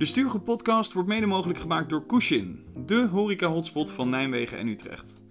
De 0.00 0.06
Stuurgroep 0.06 0.44
podcast 0.44 0.92
wordt 0.92 1.08
mede 1.08 1.26
mogelijk 1.26 1.58
gemaakt 1.58 1.88
door 1.88 2.06
Kushin, 2.06 2.66
de 2.86 3.06
horeca-hotspot 3.06 3.92
van 3.92 4.08
Nijmegen 4.08 4.58
en 4.58 4.68
Utrecht. 4.68 5.22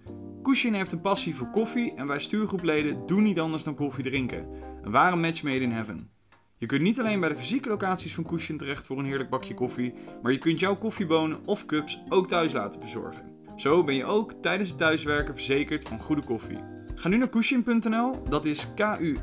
Kushin 0.42 0.74
heeft 0.74 0.92
een 0.92 1.00
passie 1.00 1.34
voor 1.34 1.50
koffie 1.50 1.94
en 1.94 2.06
wij 2.06 2.18
stuurgroepleden 2.18 3.06
doen 3.06 3.22
niet 3.22 3.40
anders 3.40 3.62
dan 3.62 3.74
koffie 3.74 4.04
drinken. 4.04 4.46
Een 4.82 4.90
ware 4.90 5.16
match 5.16 5.42
made 5.42 5.60
in 5.60 5.70
heaven. 5.70 6.10
Je 6.58 6.66
kunt 6.66 6.82
niet 6.82 7.00
alleen 7.00 7.20
bij 7.20 7.28
de 7.28 7.34
fysieke 7.36 7.68
locaties 7.68 8.14
van 8.14 8.24
Kushin 8.24 8.58
terecht 8.58 8.86
voor 8.86 8.98
een 8.98 9.04
heerlijk 9.04 9.30
bakje 9.30 9.54
koffie, 9.54 9.94
maar 10.22 10.32
je 10.32 10.38
kunt 10.38 10.60
jouw 10.60 10.76
koffiebonen 10.76 11.46
of 11.46 11.66
cups 11.66 12.02
ook 12.08 12.28
thuis 12.28 12.52
laten 12.52 12.80
bezorgen. 12.80 13.24
Zo 13.56 13.84
ben 13.84 13.94
je 13.94 14.04
ook 14.04 14.32
tijdens 14.32 14.68
het 14.68 14.78
thuiswerken 14.78 15.34
verzekerd 15.34 15.88
van 15.88 16.00
goede 16.00 16.24
koffie. 16.24 16.58
Ga 16.94 17.08
nu 17.08 17.16
naar 17.16 17.28
kushin.nl, 17.28 18.22
dat 18.28 18.44
is 18.44 18.66
K-U-S-H-I-N.nl 18.74 19.18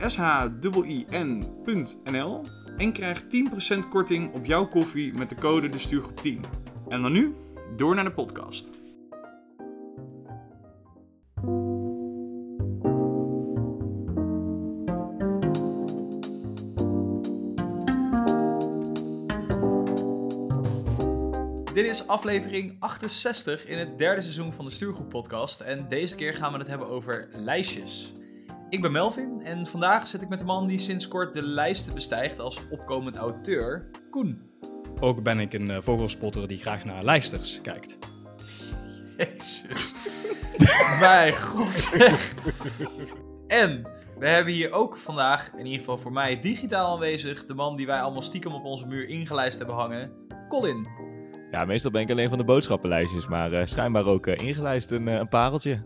en 2.78 2.92
krijg 2.92 3.24
10% 3.24 3.90
korting 3.90 4.34
op 4.34 4.46
jouw 4.46 4.68
koffie 4.68 5.14
met 5.14 5.30
de 5.30 5.36
code 5.36 5.70
de 5.70 5.80
stuurgroep 5.80 6.22
10. 6.22 6.44
En 6.90 7.02
dan 7.02 7.12
nu, 7.12 7.36
door 7.76 7.96
naar 7.96 8.04
de 8.04 8.12
podcast. 8.12 8.76
Dit 21.74 21.86
is 21.86 22.08
aflevering 22.08 22.76
68 22.80 23.66
in 23.66 23.78
het 23.78 23.98
derde 23.98 24.22
seizoen 24.22 24.54
van 24.54 24.66
de 24.66 24.72
Stuurgroep 24.72 25.10
podcast 25.10 25.60
en 25.60 25.86
deze 25.90 26.16
keer 26.16 26.34
gaan 26.34 26.52
we 26.52 26.58
het 26.58 26.68
hebben 26.68 26.88
over 26.88 27.30
lijstjes. 27.34 28.12
Ik 28.70 28.82
ben 28.82 28.92
Melvin 28.92 29.42
en 29.44 29.66
vandaag 29.66 30.08
zit 30.08 30.22
ik 30.22 30.30
met 30.30 30.40
de 30.40 30.46
man 30.46 30.68
die 30.68 30.78
sinds 30.78 31.08
kort 31.08 31.34
de 31.34 31.44
lijsten 31.44 31.94
bestijgt 31.94 32.40
als 32.40 32.60
opkomend 32.70 33.16
auteur, 33.16 33.90
Koen. 34.10 34.42
Ook 35.00 35.24
ben 35.24 35.40
ik 35.40 35.54
een 35.54 35.70
uh, 35.70 35.78
vogelspotter 35.82 36.48
die 36.48 36.58
graag 36.58 36.84
naar 36.84 37.04
lijsters 37.04 37.62
kijkt. 37.62 37.98
Jezus. 39.18 39.94
Mijn 41.00 41.34
god 41.34 41.74
zeg. 41.74 42.34
En 43.48 43.88
we 44.20 44.28
hebben 44.28 44.54
hier 44.54 44.72
ook 44.72 44.98
vandaag, 44.98 45.52
in 45.58 45.66
ieder 45.66 45.80
geval 45.80 45.98
voor 45.98 46.12
mij, 46.12 46.40
digitaal 46.42 46.94
aanwezig, 46.94 47.46
de 47.46 47.54
man 47.54 47.76
die 47.76 47.86
wij 47.86 48.02
allemaal 48.02 48.22
stiekem 48.22 48.54
op 48.54 48.66
onze 48.66 48.86
muur 48.86 49.08
ingelijst 49.08 49.58
hebben 49.58 49.76
hangen, 49.76 50.12
Colin. 50.50 50.88
Ja, 51.52 51.66
meestal 51.66 51.92
ben 51.92 52.02
ik 52.02 52.12
alleen 52.12 52.30
van 52.30 52.38
de 52.38 52.44
boodschappenlijstjes, 52.44 53.28
maar 53.28 53.54
uh, 53.54 53.66
schijnbaar 53.66 54.06
ook 54.06 54.28
uh, 54.28 54.36
ingelijst 54.36 54.92
een, 54.92 55.08
een 55.08 55.28
pareltje. 55.28 55.82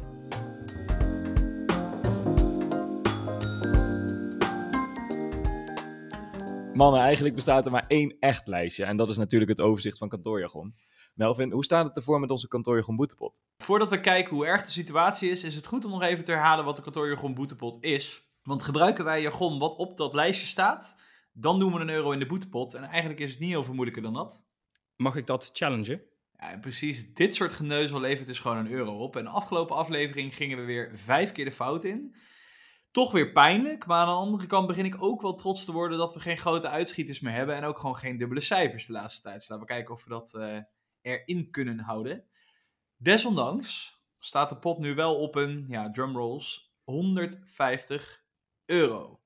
Mannen, 6.82 7.02
eigenlijk 7.02 7.36
bestaat 7.36 7.66
er 7.66 7.72
maar 7.72 7.86
één 7.88 8.16
echt 8.20 8.48
lijstje. 8.48 8.86
En 8.86 8.98
dat 8.98 9.10
is 9.10 9.18
natuurlijk 9.18 9.52
het 9.52 9.62
overzicht 9.62 9.98
van 9.98 10.10
kantoorjargon. 10.10 10.76
Melvin, 11.14 11.52
hoe 11.52 11.64
staat 11.64 11.86
het 11.86 11.96
ervoor 11.96 12.20
met 12.20 12.30
onze 12.30 12.48
kantoorjargon 12.48 12.96
boetepot? 12.96 13.42
Voordat 13.58 13.90
we 13.90 14.00
kijken 14.00 14.36
hoe 14.36 14.46
erg 14.46 14.64
de 14.64 14.72
situatie 14.72 15.30
is, 15.30 15.44
is 15.44 15.56
het 15.56 15.66
goed 15.66 15.86
om 15.86 15.92
nog 15.92 16.02
even 16.02 16.24
te 16.24 16.32
herhalen 16.32 16.66
wat 16.66 16.76
de 16.76 16.82
kantoorjargon 16.82 17.34
boetepot 17.34 17.78
is. 17.84 18.24
Want 18.44 18.64
gebruiken 18.64 19.06
wij 19.06 19.22
jargon 19.22 19.60
wat 19.60 19.76
op 19.76 19.98
dat 19.98 20.14
lijstje 20.14 20.46
staat, 20.46 20.96
dan 21.34 21.60
doen 21.60 21.74
we 21.74 21.80
een 21.80 21.90
euro 21.90 22.12
in 22.12 22.20
de 22.20 22.26
boetepot. 22.26 22.74
En 22.74 22.84
eigenlijk 22.84 23.20
is 23.20 23.32
het 23.32 23.40
niet 23.40 23.50
heel 23.50 23.64
veel 23.64 23.74
moeilijker 23.74 24.04
dan 24.04 24.14
dat. 24.14 24.46
Mag 24.96 25.16
ik 25.16 25.28
dat 25.28 25.50
challengen? 25.54 26.02
Ja, 26.40 26.58
precies. 26.58 27.14
Dit 27.14 27.36
soort 27.36 27.54
geneuzel 27.54 28.00
levert 28.00 28.28
dus 28.28 28.40
gewoon 28.40 28.58
een 28.58 28.72
euro 28.72 28.98
op. 28.98 29.16
En 29.16 29.24
de 29.24 29.30
afgelopen 29.30 29.76
aflevering 29.76 30.36
gingen 30.36 30.58
we 30.58 30.64
weer 30.64 30.92
vijf 30.94 31.32
keer 31.32 31.46
de 31.46 31.52
fout 31.52 31.84
in 31.84 32.16
toch 32.92 33.12
weer 33.12 33.32
pijnlijk. 33.32 33.86
Maar 33.86 33.98
aan 33.98 34.08
de 34.08 34.14
andere 34.14 34.48
kant 34.48 34.68
begin 34.68 34.86
ik 34.86 35.04
ook 35.04 35.22
wel 35.22 35.34
trots 35.34 35.66
te 35.66 35.72
worden 35.72 35.98
dat 35.98 36.14
we 36.14 36.20
geen 36.20 36.38
grote 36.38 36.70
uitschieters 36.70 37.20
meer 37.20 37.34
hebben. 37.34 37.56
En 37.56 37.64
ook 37.64 37.78
gewoon 37.78 37.98
geen 37.98 38.18
dubbele 38.18 38.42
cijfers 38.42 38.86
de 38.86 38.94
laatste 38.94 39.22
tijd. 39.22 39.36
Dus 39.36 39.50
laten 39.50 39.66
we 39.66 39.74
kijken 39.74 39.94
of 39.94 40.04
we 40.04 40.10
dat 40.10 40.34
uh, 40.38 40.58
erin 41.02 41.52
kunnen 41.52 41.80
houden. 41.80 42.24
Desondanks 42.98 44.02
staat 44.20 44.50
de 44.50 44.58
pot 44.58 44.80
nu 44.80 44.96
wel 44.96 45.16
op 45.16 45.36
een, 45.36 45.66
ja, 45.68 45.92
drumrolls, 45.92 46.74
150 46.84 48.24
euro. 48.66 49.20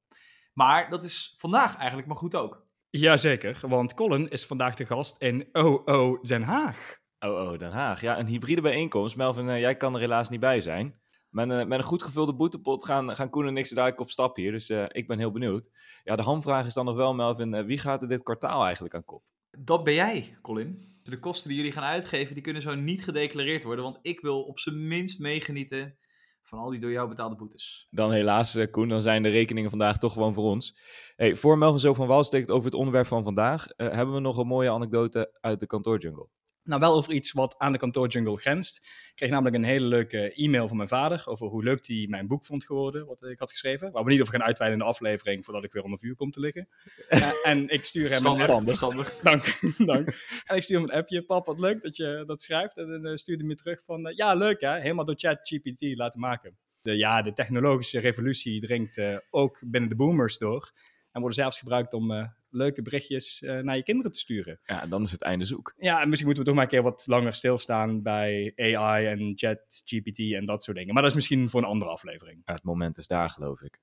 Maar 0.53 0.89
dat 0.89 1.03
is 1.03 1.35
vandaag 1.37 1.77
eigenlijk 1.77 2.07
maar 2.07 2.17
goed 2.17 2.35
ook. 2.35 2.65
Jazeker, 2.89 3.59
want 3.61 3.93
Colin 3.93 4.29
is 4.29 4.45
vandaag 4.45 4.75
de 4.75 4.85
gast 4.85 5.21
in 5.21 5.49
OO 5.51 6.19
Den 6.21 6.43
Haag. 6.43 6.99
OO 7.19 7.57
Den 7.57 7.71
Haag, 7.71 8.01
ja, 8.01 8.19
een 8.19 8.27
hybride 8.27 8.61
bijeenkomst. 8.61 9.15
Melvin, 9.15 9.47
uh, 9.47 9.59
jij 9.59 9.77
kan 9.77 9.93
er 9.93 9.99
helaas 9.99 10.29
niet 10.29 10.39
bij 10.39 10.61
zijn. 10.61 10.99
Met 11.35 11.49
een, 11.49 11.67
met 11.67 11.77
een 11.77 11.85
goed 11.85 12.03
gevulde 12.03 12.33
boetepot 12.33 12.85
gaan, 12.85 13.15
gaan 13.15 13.29
Koen 13.29 13.47
en 13.47 13.57
ik 13.57 13.65
zo 13.65 13.75
dadelijk 13.75 14.01
op 14.01 14.09
stap 14.09 14.35
hier. 14.35 14.51
Dus 14.51 14.69
uh, 14.69 14.85
ik 14.87 15.07
ben 15.07 15.17
heel 15.17 15.31
benieuwd. 15.31 15.63
Ja, 16.03 16.15
de 16.15 16.23
hamvraag 16.23 16.65
is 16.65 16.73
dan 16.73 16.85
nog 16.85 16.95
wel, 16.95 17.13
Melvin, 17.13 17.53
uh, 17.53 17.63
wie 17.63 17.77
gaat 17.77 18.01
er 18.01 18.07
dit 18.07 18.23
kwartaal 18.23 18.63
eigenlijk 18.63 18.95
aan 18.95 19.05
kop? 19.05 19.23
Dat 19.59 19.83
ben 19.83 19.93
jij, 19.93 20.37
Colin. 20.41 20.99
De 21.03 21.19
kosten 21.19 21.49
die 21.49 21.57
jullie 21.57 21.71
gaan 21.71 21.83
uitgeven, 21.83 22.33
die 22.33 22.43
kunnen 22.43 22.61
zo 22.61 22.75
niet 22.75 23.03
gedeclareerd 23.03 23.63
worden. 23.63 23.83
Want 23.83 23.99
ik 24.01 24.19
wil 24.19 24.41
op 24.41 24.59
zijn 24.59 24.87
minst 24.87 25.19
meegenieten 25.19 25.97
van 26.41 26.59
al 26.59 26.69
die 26.69 26.79
door 26.79 26.91
jou 26.91 27.09
betaalde 27.09 27.35
boetes. 27.35 27.87
Dan 27.89 28.11
helaas, 28.11 28.55
uh, 28.55 28.71
Koen, 28.71 28.87
dan 28.87 29.01
zijn 29.01 29.23
de 29.23 29.29
rekeningen 29.29 29.69
vandaag 29.69 29.97
toch 29.97 30.13
gewoon 30.13 30.33
voor 30.33 30.43
ons. 30.43 30.79
Hey, 31.15 31.35
voor 31.35 31.57
Melvin 31.57 31.79
Zo 31.79 31.93
van 31.93 32.07
Wal 32.07 32.23
steekt 32.23 32.51
over 32.51 32.65
het 32.65 32.75
onderwerp 32.75 33.07
van 33.07 33.23
vandaag, 33.23 33.67
hebben 33.75 34.13
we 34.13 34.19
nog 34.19 34.37
een 34.37 34.47
mooie 34.47 34.71
anekdote 34.71 35.37
uit 35.41 35.59
de 35.59 35.67
kantoorjungle. 35.67 36.27
Nou, 36.65 36.79
wel 36.79 36.93
over 36.93 37.13
iets 37.13 37.31
wat 37.31 37.55
aan 37.57 37.71
de 37.71 37.77
kantoorjungle 37.77 38.37
grenst. 38.37 38.77
Ik 38.77 39.11
kreeg 39.15 39.29
namelijk 39.29 39.55
een 39.55 39.63
hele 39.63 39.85
leuke 39.85 40.33
e-mail 40.33 40.67
van 40.67 40.77
mijn 40.77 40.89
vader 40.89 41.23
over 41.25 41.47
hoe 41.47 41.63
leuk 41.63 41.87
hij 41.87 42.05
mijn 42.09 42.27
boek 42.27 42.45
vond 42.45 42.65
geworden, 42.65 43.05
wat 43.05 43.23
ik 43.23 43.39
had 43.39 43.49
geschreven. 43.49 43.91
Waar 43.91 44.03
we 44.03 44.11
niet 44.11 44.21
over 44.21 44.33
gaan 44.33 44.43
uitweiden 44.43 44.79
in 44.79 44.85
de 44.85 44.91
aflevering, 44.91 45.45
voordat 45.45 45.63
ik 45.63 45.73
weer 45.73 45.83
onder 45.83 45.99
vuur 45.99 46.15
kom 46.15 46.31
te 46.31 46.39
liggen. 46.39 46.67
uh, 47.09 47.31
en 47.51 47.69
ik 47.69 47.83
stuur 47.83 48.09
hem 48.09 48.19
standaard, 48.19 48.49
een 48.49 48.55
appje. 48.55 49.05
Dank, 49.23 49.59
dank. 49.77 50.07
En 50.45 50.55
ik 50.55 50.63
stuur 50.63 50.79
hem 50.79 50.89
een 50.89 50.95
appje. 50.95 51.23
Pap, 51.25 51.45
wat 51.45 51.59
leuk 51.59 51.81
dat 51.81 51.95
je 51.95 52.23
dat 52.25 52.41
schrijft. 52.41 52.77
En 52.77 52.87
dan 52.87 53.05
uh, 53.05 53.15
stuurde 53.15 53.43
hij 53.43 53.51
me 53.51 53.57
terug 53.57 53.83
van, 53.85 54.07
uh, 54.07 54.15
ja, 54.15 54.33
leuk 54.33 54.61
hè, 54.61 54.79
helemaal 54.79 55.05
door 55.05 55.17
ChatGPT 55.17 55.97
laten 55.97 56.19
maken. 56.19 56.57
De, 56.81 56.97
ja, 56.97 57.21
de 57.21 57.33
technologische 57.33 57.99
revolutie 57.99 58.61
dringt 58.61 59.01
ook 59.29 59.63
binnen 59.65 59.89
de 59.89 59.95
boomers 59.95 60.37
door. 60.37 60.71
En 61.11 61.21
worden 61.21 61.39
zelfs 61.39 61.59
gebruikt 61.59 61.93
om 61.93 62.11
leuke 62.55 62.81
berichtjes 62.81 63.41
uh, 63.41 63.59
naar 63.59 63.75
je 63.75 63.83
kinderen 63.83 64.11
te 64.11 64.19
sturen. 64.19 64.59
Ja, 64.63 64.85
dan 64.85 65.01
is 65.01 65.11
het 65.11 65.21
einde 65.21 65.45
zoek. 65.45 65.73
Ja, 65.77 66.01
en 66.01 66.09
misschien 66.09 66.25
moeten 66.25 66.43
we 66.43 66.49
toch 66.49 66.59
maar 66.59 66.63
een 66.63 66.77
keer 66.77 66.91
wat 66.91 67.03
langer 67.07 67.33
stilstaan 67.33 68.01
bij 68.01 68.53
AI 68.55 69.05
en 69.05 69.33
ChatGPT 69.35 70.19
en 70.19 70.45
dat 70.45 70.63
soort 70.63 70.77
dingen. 70.77 70.93
Maar 70.93 71.01
dat 71.01 71.11
is 71.11 71.17
misschien 71.17 71.49
voor 71.49 71.61
een 71.61 71.67
andere 71.67 71.91
aflevering. 71.91 72.41
Ja, 72.45 72.53
het 72.53 72.63
moment 72.63 72.97
is 72.97 73.07
daar, 73.07 73.29
geloof 73.29 73.61
ik. 73.61 73.79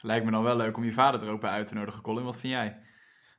Lijkt 0.00 0.24
me 0.24 0.30
dan 0.30 0.42
wel 0.42 0.56
leuk 0.56 0.76
om 0.76 0.84
je 0.84 0.92
vader 0.92 1.22
er 1.22 1.28
ook 1.28 1.40
bij 1.40 1.50
uit 1.50 1.66
te 1.66 1.74
nodigen, 1.74 2.02
Colin. 2.02 2.24
Wat 2.24 2.38
vind 2.38 2.52
jij? 2.52 2.78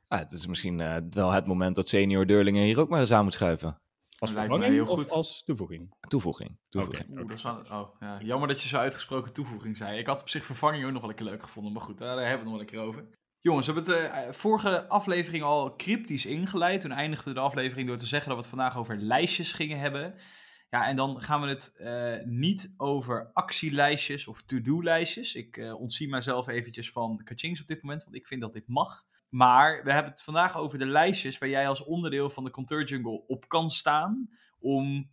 Ah, 0.08 0.18
het 0.18 0.32
is 0.32 0.46
misschien 0.46 0.80
uh, 0.80 0.96
wel 1.10 1.30
het 1.30 1.46
moment 1.46 1.76
dat 1.76 1.88
senior 1.88 2.26
Deurlingen 2.26 2.64
hier 2.64 2.80
ook 2.80 2.88
maar 2.88 3.00
eens 3.00 3.12
aan 3.12 3.24
moet 3.24 3.32
schuiven. 3.32 3.80
Als 4.18 4.32
vervanging 4.32 4.72
heel 4.72 4.86
goed. 4.86 5.04
of 5.04 5.10
als 5.10 5.44
toevoeging? 5.44 5.94
Toevoeging. 6.08 6.58
toevoeging. 6.68 7.08
Okay. 7.10 7.18
Oeh, 7.18 7.28
dat 7.28 7.36
is 7.36 7.42
wel, 7.42 7.80
oh, 7.80 8.00
ja. 8.00 8.20
Jammer 8.22 8.48
dat 8.48 8.62
je 8.62 8.68
zo 8.68 8.76
uitgesproken 8.76 9.32
toevoeging 9.32 9.76
zei. 9.76 9.98
Ik 9.98 10.06
had 10.06 10.20
op 10.20 10.28
zich 10.28 10.44
vervanging 10.44 10.84
ook 10.84 10.92
nog 10.92 11.00
wel 11.00 11.10
een 11.10 11.16
keer 11.16 11.26
leuk 11.26 11.42
gevonden. 11.42 11.72
Maar 11.72 11.82
goed, 11.82 11.98
daar 11.98 12.08
hebben 12.08 12.26
we 12.26 12.30
het 12.30 12.42
nog 12.42 12.52
wel 12.52 12.60
een 12.60 12.66
keer 12.66 12.80
over. 12.80 13.18
Jongens, 13.42 13.66
we 13.66 13.72
hebben 13.72 13.94
het 13.94 14.26
uh, 14.26 14.32
vorige 14.32 14.88
aflevering 14.88 15.42
al 15.44 15.76
cryptisch 15.76 16.26
ingeleid. 16.26 16.80
Toen 16.80 16.92
eindigden 16.92 17.34
de 17.34 17.40
aflevering 17.40 17.88
door 17.88 17.96
te 17.96 18.06
zeggen 18.06 18.28
dat 18.28 18.36
we 18.36 18.42
het 18.42 18.58
vandaag 18.58 18.78
over 18.78 18.96
lijstjes 18.96 19.52
gingen 19.52 19.78
hebben. 19.78 20.14
Ja, 20.70 20.86
en 20.86 20.96
dan 20.96 21.22
gaan 21.22 21.40
we 21.40 21.48
het 21.48 21.74
uh, 21.78 22.26
niet 22.26 22.74
over 22.76 23.30
actielijstjes 23.32 24.26
of 24.26 24.42
to-do-lijstjes. 24.42 25.34
Ik 25.34 25.56
uh, 25.56 25.80
ontzie 25.80 26.08
mezelf 26.08 26.48
eventjes 26.48 26.92
van 26.92 27.20
kachings 27.24 27.60
op 27.60 27.66
dit 27.66 27.82
moment, 27.82 28.04
want 28.04 28.16
ik 28.16 28.26
vind 28.26 28.40
dat 28.40 28.52
dit 28.52 28.68
mag. 28.68 29.04
Maar 29.28 29.84
we 29.84 29.92
hebben 29.92 30.12
het 30.12 30.22
vandaag 30.22 30.56
over 30.56 30.78
de 30.78 30.86
lijstjes 30.86 31.38
waar 31.38 31.48
jij 31.48 31.68
als 31.68 31.84
onderdeel 31.84 32.30
van 32.30 32.44
de 32.44 32.50
Contour 32.50 32.84
Jungle 32.84 33.26
op 33.26 33.48
kan 33.48 33.70
staan. 33.70 34.30
Om 34.58 35.12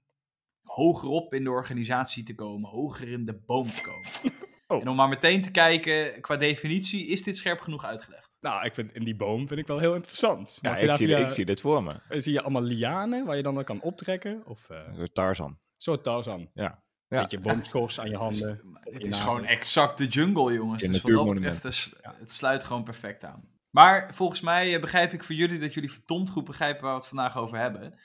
hogerop 0.61 1.33
in 1.33 1.43
de 1.43 1.49
organisatie 1.49 2.23
te 2.23 2.35
komen, 2.35 2.69
hoger 2.69 3.07
in 3.07 3.25
de 3.25 3.39
boom 3.45 3.67
te 3.67 3.81
komen. 3.81 4.37
Oh. 4.67 4.81
En 4.81 4.87
om 4.87 4.95
maar 4.95 5.07
meteen 5.07 5.41
te 5.41 5.51
kijken, 5.51 6.21
qua 6.21 6.35
definitie, 6.35 7.07
is 7.07 7.23
dit 7.23 7.37
scherp 7.37 7.59
genoeg 7.59 7.85
uitgelegd? 7.85 8.37
Nou, 8.41 8.65
ik 8.65 8.73
vind 8.73 8.93
in 8.93 9.03
die 9.03 9.15
boom 9.15 9.47
vind 9.47 9.59
ik 9.59 9.67
wel 9.67 9.79
heel 9.79 9.93
interessant. 9.93 10.59
Ja, 10.61 10.77
ik, 10.77 10.93
zie, 10.93 11.07
via, 11.07 11.17
ik 11.17 11.31
zie 11.31 11.45
dit 11.45 11.61
voor 11.61 11.83
me. 11.83 11.99
Zie 12.09 12.33
je 12.33 12.41
allemaal 12.41 12.61
lianen 12.61 13.25
waar 13.25 13.35
je 13.35 13.43
dan 13.43 13.63
kan 13.63 13.81
optrekken? 13.81 14.41
Of, 14.45 14.69
uh, 14.69 14.77
een 14.87 14.95
soort 14.95 15.13
Tarzan. 15.13 15.49
Een 15.49 15.57
soort 15.77 16.03
Tarzan. 16.03 16.49
Ja. 16.53 16.83
Ja. 17.07 17.21
Beetje 17.21 17.39
boomschors 17.39 17.99
aan 17.99 18.09
je 18.09 18.17
handen. 18.17 18.61
Het 18.81 19.05
is 19.05 19.19
gewoon 19.19 19.45
exact 19.45 19.97
de 19.97 20.07
jungle, 20.07 20.53
jongens. 20.53 20.83
dus 20.83 21.01
wat 21.01 21.25
dat 21.25 21.33
betreft, 21.33 21.91
het 22.01 22.31
sluit 22.31 22.63
gewoon 22.63 22.83
perfect 22.83 23.23
aan. 23.23 23.49
Maar 23.69 24.15
volgens 24.15 24.41
mij 24.41 24.79
begrijp 24.79 25.13
ik 25.13 25.23
voor 25.23 25.35
jullie 25.35 25.59
dat 25.59 25.73
jullie 25.73 25.91
verdomd 25.91 26.29
goed 26.29 26.45
begrijpen 26.45 26.81
waar 26.81 26.91
we 26.91 26.99
het 26.99 27.07
vandaag 27.07 27.37
over 27.37 27.57
hebben. 27.57 27.99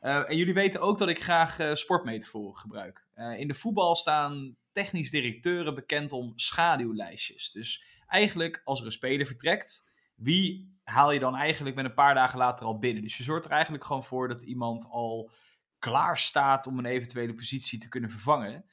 Uh, 0.00 0.30
en 0.30 0.36
jullie 0.36 0.54
weten 0.54 0.80
ook 0.80 0.98
dat 0.98 1.08
ik 1.08 1.22
graag 1.22 1.58
uh, 1.60 1.74
sportmetaforen 1.74 2.56
gebruik. 2.56 3.06
Uh, 3.14 3.38
in 3.38 3.48
de 3.48 3.54
voetbal 3.54 3.96
staan 3.96 4.56
technisch 4.72 5.10
directeuren 5.10 5.74
bekend 5.74 6.12
om 6.12 6.32
schaduwlijstjes. 6.36 7.50
Dus 7.50 7.84
eigenlijk, 8.06 8.60
als 8.64 8.80
er 8.80 8.86
een 8.86 8.92
speler 8.92 9.26
vertrekt, 9.26 9.90
wie 10.14 10.78
haal 10.84 11.12
je 11.12 11.20
dan 11.20 11.36
eigenlijk 11.36 11.76
met 11.76 11.84
een 11.84 11.94
paar 11.94 12.14
dagen 12.14 12.38
later 12.38 12.66
al 12.66 12.78
binnen? 12.78 13.02
Dus 13.02 13.16
je 13.16 13.22
zorgt 13.22 13.44
er 13.44 13.50
eigenlijk 13.50 13.84
gewoon 13.84 14.04
voor 14.04 14.28
dat 14.28 14.42
iemand 14.42 14.88
al 14.90 15.30
klaar 15.78 16.18
staat 16.18 16.66
om 16.66 16.78
een 16.78 16.86
eventuele 16.86 17.34
positie 17.34 17.78
te 17.78 17.88
kunnen 17.88 18.10
vervangen. 18.10 18.64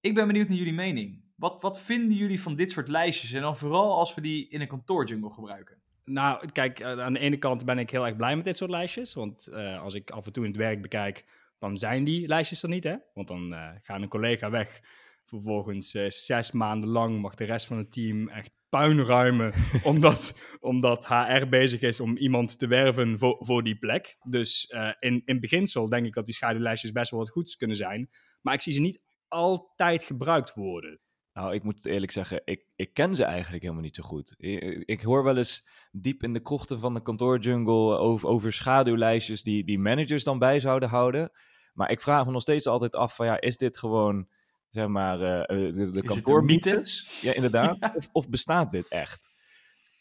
Ik 0.00 0.14
ben 0.14 0.26
benieuwd 0.26 0.48
naar 0.48 0.56
jullie 0.56 0.72
mening. 0.72 1.24
Wat, 1.36 1.62
wat 1.62 1.80
vinden 1.80 2.16
jullie 2.16 2.42
van 2.42 2.56
dit 2.56 2.70
soort 2.70 2.88
lijstjes? 2.88 3.32
En 3.32 3.42
dan 3.42 3.56
vooral 3.56 3.98
als 3.98 4.14
we 4.14 4.20
die 4.20 4.48
in 4.48 4.60
een 4.60 4.68
kantoorjungle 4.68 5.30
gebruiken. 5.30 5.82
Nou, 6.04 6.50
kijk, 6.52 6.80
eh, 6.80 7.00
aan 7.00 7.12
de 7.12 7.18
ene 7.18 7.38
kant 7.38 7.64
ben 7.64 7.78
ik 7.78 7.90
heel 7.90 8.06
erg 8.06 8.16
blij 8.16 8.36
met 8.36 8.44
dit 8.44 8.56
soort 8.56 8.70
lijstjes. 8.70 9.14
Want 9.14 9.46
eh, 9.46 9.82
als 9.82 9.94
ik 9.94 10.10
af 10.10 10.26
en 10.26 10.32
toe 10.32 10.44
in 10.44 10.50
het 10.50 10.58
werk 10.58 10.82
bekijk, 10.82 11.24
dan 11.58 11.76
zijn 11.76 12.04
die 12.04 12.26
lijstjes 12.26 12.62
er 12.62 12.68
niet, 12.68 12.84
hè? 12.84 12.96
Want 13.14 13.28
dan 13.28 13.52
uh, 13.52 13.68
gaat 13.80 14.02
een 14.02 14.08
collega 14.08 14.50
weg. 14.50 14.80
Vervolgens 15.24 15.94
uh, 15.94 16.08
zes 16.08 16.52
maanden 16.52 16.90
lang 16.90 17.20
mag 17.20 17.34
de 17.34 17.44
rest 17.44 17.66
van 17.66 17.78
het 17.78 17.92
team 17.92 18.28
echt 18.28 18.50
puin 18.68 19.04
ruimen. 19.04 19.52
omdat, 19.82 20.34
omdat 20.60 21.06
HR 21.06 21.46
bezig 21.48 21.80
is 21.80 22.00
om 22.00 22.16
iemand 22.16 22.58
te 22.58 22.66
werven 22.66 23.18
voor, 23.18 23.36
voor 23.40 23.62
die 23.62 23.78
plek. 23.78 24.16
Dus 24.22 24.72
uh, 24.74 24.90
in, 24.98 25.22
in 25.24 25.40
beginsel 25.40 25.88
denk 25.88 26.06
ik 26.06 26.14
dat 26.14 26.24
die 26.24 26.34
schaduwlijstjes 26.34 26.92
best 26.92 27.10
wel 27.10 27.20
wat 27.20 27.30
goeds 27.30 27.56
kunnen 27.56 27.76
zijn. 27.76 28.10
Maar 28.42 28.54
ik 28.54 28.62
zie 28.62 28.72
ze 28.72 28.80
niet 28.80 29.00
altijd 29.28 30.02
gebruikt 30.02 30.54
worden. 30.54 31.00
Nou, 31.38 31.54
ik 31.54 31.62
moet 31.62 31.86
eerlijk 31.86 32.12
zeggen, 32.12 32.42
ik, 32.44 32.64
ik 32.76 32.94
ken 32.94 33.14
ze 33.14 33.24
eigenlijk 33.24 33.62
helemaal 33.62 33.84
niet 33.84 33.96
zo 33.96 34.02
goed. 34.02 34.34
Ik, 34.38 34.82
ik 34.86 35.02
hoor 35.02 35.24
wel 35.24 35.36
eens 35.36 35.68
diep 35.92 36.22
in 36.22 36.32
de 36.32 36.40
krochten 36.40 36.80
van 36.80 36.94
de 36.94 37.02
kantoorjungle 37.02 37.96
over, 37.96 38.28
over 38.28 38.52
schaduwlijstjes 38.52 39.42
die, 39.42 39.64
die 39.64 39.78
managers 39.78 40.24
dan 40.24 40.38
bij 40.38 40.60
zouden 40.60 40.88
houden. 40.88 41.30
Maar 41.74 41.90
ik 41.90 42.00
vraag 42.00 42.26
me 42.26 42.32
nog 42.32 42.42
steeds 42.42 42.66
altijd 42.66 42.94
af 42.94 43.14
van 43.14 43.26
ja, 43.26 43.40
is 43.40 43.56
dit 43.56 43.78
gewoon, 43.78 44.28
zeg 44.70 44.86
maar, 44.86 45.20
uh, 45.20 45.72
de, 45.72 45.90
de 45.90 46.02
kantoormythes? 46.02 47.18
Ja, 47.20 47.32
inderdaad. 47.34 47.76
Ja. 47.80 47.92
Of, 47.96 48.08
of, 48.12 48.28
bestaat 48.28 48.70
dit 48.70 48.88
echt? 48.88 49.30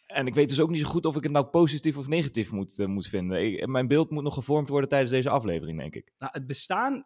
En 0.07 0.27
ik 0.27 0.35
weet 0.35 0.49
dus 0.49 0.59
ook 0.59 0.69
niet 0.69 0.81
zo 0.81 0.87
goed 0.87 1.05
of 1.05 1.15
ik 1.15 1.23
het 1.23 1.31
nou 1.31 1.45
positief 1.45 1.97
of 1.97 2.07
negatief 2.07 2.51
moet, 2.51 2.77
uh, 2.77 2.87
moet 2.87 3.07
vinden. 3.07 3.45
Ik, 3.45 3.67
mijn 3.67 3.87
beeld 3.87 4.09
moet 4.09 4.23
nog 4.23 4.33
gevormd 4.33 4.69
worden 4.69 4.89
tijdens 4.89 5.11
deze 5.11 5.29
aflevering, 5.29 5.79
denk 5.79 5.95
ik. 5.95 6.11
Nou, 6.17 6.31
het 6.33 6.47
bestaan, 6.47 7.03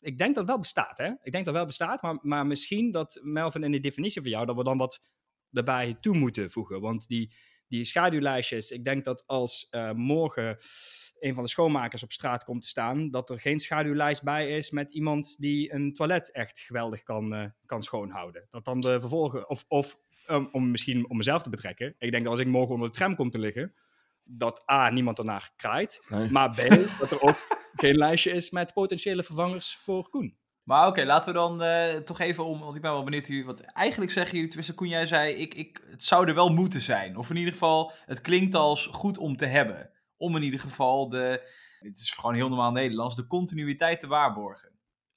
ik 0.00 0.18
denk 0.18 0.34
dat 0.34 0.46
wel 0.46 0.58
bestaat, 0.58 0.98
hè? 0.98 1.10
Ik 1.22 1.32
denk 1.32 1.44
dat 1.44 1.54
wel 1.54 1.66
bestaat, 1.66 2.02
maar, 2.02 2.18
maar 2.22 2.46
misschien 2.46 2.90
dat, 2.90 3.20
Melvin, 3.22 3.62
in 3.62 3.72
de 3.72 3.80
definitie 3.80 4.22
van 4.22 4.30
jou, 4.30 4.46
dat 4.46 4.56
we 4.56 4.64
dan 4.64 4.78
wat 4.78 5.02
erbij 5.52 5.96
toe 6.00 6.16
moeten 6.16 6.50
voegen. 6.50 6.80
Want 6.80 7.08
die, 7.08 7.32
die 7.68 7.84
schaduwlijstjes, 7.84 8.70
ik 8.70 8.84
denk 8.84 9.04
dat 9.04 9.26
als 9.26 9.68
uh, 9.70 9.92
morgen 9.92 10.56
een 11.20 11.34
van 11.34 11.42
de 11.42 11.50
schoonmakers 11.50 12.02
op 12.02 12.12
straat 12.12 12.44
komt 12.44 12.62
te 12.62 12.68
staan, 12.68 13.10
dat 13.10 13.30
er 13.30 13.40
geen 13.40 13.58
schaduwlijst 13.58 14.22
bij 14.22 14.56
is 14.56 14.70
met 14.70 14.94
iemand 14.94 15.36
die 15.38 15.72
een 15.74 15.94
toilet 15.94 16.32
echt 16.32 16.60
geweldig 16.60 17.02
kan, 17.02 17.52
kan 17.66 17.82
schoonhouden. 17.82 18.46
Dat 18.50 18.64
dan 18.64 18.80
de 18.80 19.00
vervolgen, 19.00 19.48
of, 19.48 19.64
of 19.68 19.98
um, 20.32 20.48
om 20.52 20.70
misschien 20.70 21.10
om 21.10 21.16
mezelf 21.16 21.42
te 21.42 21.50
betrekken. 21.50 21.94
Ik 21.98 22.10
denk 22.10 22.22
dat 22.22 22.32
als 22.32 22.40
ik 22.40 22.46
morgen 22.46 22.74
onder 22.74 22.88
de 22.88 22.94
tram 22.94 23.14
kom 23.14 23.30
te 23.30 23.38
liggen, 23.38 23.74
dat 24.24 24.70
A, 24.70 24.90
niemand 24.90 25.18
ernaar 25.18 25.52
kraait, 25.56 26.06
nee. 26.08 26.30
maar 26.30 26.50
B, 26.50 26.56
dat 27.00 27.10
er 27.10 27.20
ook 27.20 27.36
geen 27.72 27.96
lijstje 27.96 28.30
is 28.30 28.50
met 28.50 28.72
potentiële 28.72 29.22
vervangers 29.22 29.76
voor 29.80 30.08
Koen. 30.08 30.40
Maar 30.62 30.80
oké, 30.80 30.88
okay, 30.88 31.04
laten 31.04 31.32
we 31.32 31.38
dan 31.38 31.62
uh, 31.62 31.96
toch 31.96 32.20
even 32.20 32.44
om, 32.44 32.60
want 32.60 32.76
ik 32.76 32.82
ben 32.82 32.92
wel 32.92 33.04
benieuwd 33.04 33.26
hoe 33.26 33.44
wat 33.44 33.60
eigenlijk 33.60 34.10
zeggen 34.10 34.32
jullie, 34.32 34.48
tenminste 34.48 34.74
Koen, 34.74 34.88
jij 34.88 35.06
zei, 35.06 35.34
ik, 35.34 35.54
ik, 35.54 35.80
het 35.86 36.04
zou 36.04 36.28
er 36.28 36.34
wel 36.34 36.48
moeten 36.48 36.80
zijn. 36.80 37.16
Of 37.16 37.30
in 37.30 37.36
ieder 37.36 37.52
geval, 37.52 37.92
het 38.06 38.20
klinkt 38.20 38.54
als 38.54 38.86
goed 38.86 39.18
om 39.18 39.36
te 39.36 39.46
hebben. 39.46 39.90
Om 40.16 40.36
in 40.36 40.42
ieder 40.42 40.60
geval 40.60 41.08
de, 41.08 41.50
het 41.78 41.98
is 41.98 42.10
gewoon 42.10 42.34
heel 42.34 42.48
normaal 42.48 42.72
Nederlands, 42.72 43.16
de 43.16 43.26
continuïteit 43.26 44.00
te 44.00 44.06
waarborgen. 44.06 44.70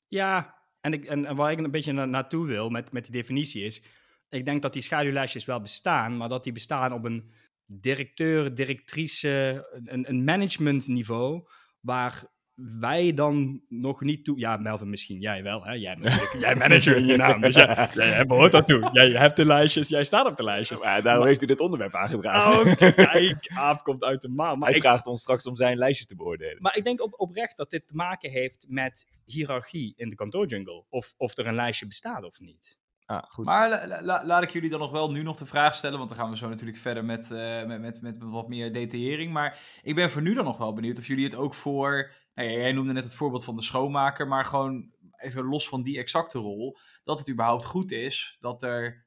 Ja, 0.07 0.55
en, 0.81 0.93
ik, 0.93 1.05
en, 1.05 1.25
en 1.25 1.35
waar 1.35 1.51
ik 1.51 1.57
een 1.57 1.71
beetje 1.71 1.91
na, 1.91 2.05
naartoe 2.05 2.45
wil 2.45 2.69
met, 2.69 2.91
met 2.91 3.03
die 3.03 3.13
definitie 3.13 3.63
is, 3.63 3.83
ik 4.29 4.45
denk 4.45 4.61
dat 4.61 4.73
die 4.73 4.81
schaduwlijstjes 4.81 5.45
wel 5.45 5.61
bestaan, 5.61 6.17
maar 6.17 6.29
dat 6.29 6.43
die 6.43 6.53
bestaan 6.53 6.93
op 6.93 7.05
een 7.05 7.31
directeur, 7.65 8.55
directrice, 8.55 9.65
een, 9.83 10.09
een 10.09 10.23
managementniveau, 10.23 11.47
waar 11.79 12.33
wij 12.79 13.13
dan 13.13 13.61
nog 13.67 14.01
niet 14.01 14.25
toe... 14.25 14.39
Ja, 14.39 14.57
Melvin, 14.57 14.89
misschien 14.89 15.19
jij 15.19 15.43
wel, 15.43 15.65
hè? 15.65 15.71
Jij 15.71 15.97
jij 16.39 16.55
manager 16.55 16.95
in 16.95 17.05
je 17.05 17.17
naam, 17.25 17.41
dus 17.41 17.55
jij, 17.55 17.89
jij 17.93 18.25
behoort 18.25 18.51
dat 18.51 18.67
toe. 18.67 18.89
Jij 18.91 19.09
hebt 19.09 19.35
de 19.35 19.45
lijstjes, 19.45 19.89
jij 19.89 20.03
staat 20.03 20.25
op 20.25 20.35
de 20.35 20.43
lijstjes. 20.43 20.79
Ja, 20.79 21.01
daarom 21.01 21.19
maar, 21.19 21.27
heeft 21.27 21.41
u 21.41 21.45
dit 21.45 21.59
onderwerp 21.59 21.95
aangedragen. 21.95 22.71
Oh, 22.71 22.77
kijk, 23.11 23.51
Aaf 23.55 23.81
komt 23.81 24.03
uit 24.03 24.21
de 24.21 24.29
maan. 24.29 24.57
Maar 24.57 24.67
Hij 24.67 24.77
ik, 24.77 24.83
vraagt 24.83 25.07
ons 25.07 25.21
straks 25.21 25.45
om 25.45 25.55
zijn 25.55 25.77
lijstje 25.77 26.05
te 26.05 26.15
beoordelen. 26.15 26.61
Maar 26.61 26.77
ik 26.77 26.83
denk 26.83 27.01
op, 27.01 27.13
oprecht 27.19 27.57
dat 27.57 27.69
dit 27.69 27.87
te 27.87 27.95
maken 27.95 28.29
heeft 28.29 28.65
met 28.69 29.07
hiërarchie 29.25 29.93
in 29.95 30.09
de 30.09 30.15
kantoorjungle. 30.15 30.85
Of, 30.89 31.13
of 31.17 31.37
er 31.37 31.47
een 31.47 31.55
lijstje 31.55 31.87
bestaat 31.87 32.23
of 32.23 32.39
niet. 32.39 32.79
Ah, 33.05 33.23
goed. 33.23 33.45
Maar 33.45 33.87
la, 33.87 34.01
la, 34.03 34.25
laat 34.25 34.43
ik 34.43 34.49
jullie 34.49 34.69
dan 34.69 34.79
nog 34.79 34.91
wel 34.91 35.11
nu 35.11 35.23
nog 35.23 35.37
de 35.37 35.45
vraag 35.45 35.75
stellen, 35.75 35.97
want 35.97 36.09
dan 36.09 36.19
gaan 36.19 36.29
we 36.29 36.37
zo 36.37 36.49
natuurlijk 36.49 36.77
verder 36.77 37.05
met, 37.05 37.29
uh, 37.31 37.65
met, 37.65 37.81
met, 37.81 38.01
met 38.01 38.17
wat 38.19 38.47
meer 38.47 38.73
detaillering. 38.73 39.31
Maar 39.33 39.59
ik 39.81 39.95
ben 39.95 40.11
voor 40.11 40.21
nu 40.21 40.33
dan 40.33 40.45
nog 40.45 40.57
wel 40.57 40.73
benieuwd 40.73 40.97
of 40.97 41.07
jullie 41.07 41.25
het 41.25 41.35
ook 41.35 41.53
voor, 41.53 42.11
nou 42.33 42.49
jij 42.49 42.71
noemde 42.71 42.93
net 42.93 43.03
het 43.03 43.15
voorbeeld 43.15 43.43
van 43.43 43.55
de 43.55 43.61
schoonmaker, 43.61 44.27
maar 44.27 44.45
gewoon 44.45 44.93
even 45.17 45.43
los 45.43 45.67
van 45.67 45.83
die 45.83 45.97
exacte 45.97 46.37
rol, 46.39 46.77
dat 47.03 47.19
het 47.19 47.29
überhaupt 47.29 47.65
goed 47.65 47.91
is 47.91 48.35
dat 48.39 48.63
er 48.63 49.05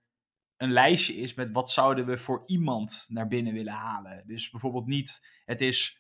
een 0.57 0.73
lijstje 0.73 1.15
is 1.15 1.35
met 1.35 1.51
wat 1.51 1.71
zouden 1.71 2.07
we 2.07 2.19
voor 2.19 2.43
iemand 2.47 3.07
naar 3.09 3.29
binnen 3.29 3.53
willen 3.53 3.73
halen. 3.73 4.23
Dus 4.27 4.51
bijvoorbeeld 4.51 4.87
niet, 4.87 5.29
het 5.45 5.61
is 5.61 5.98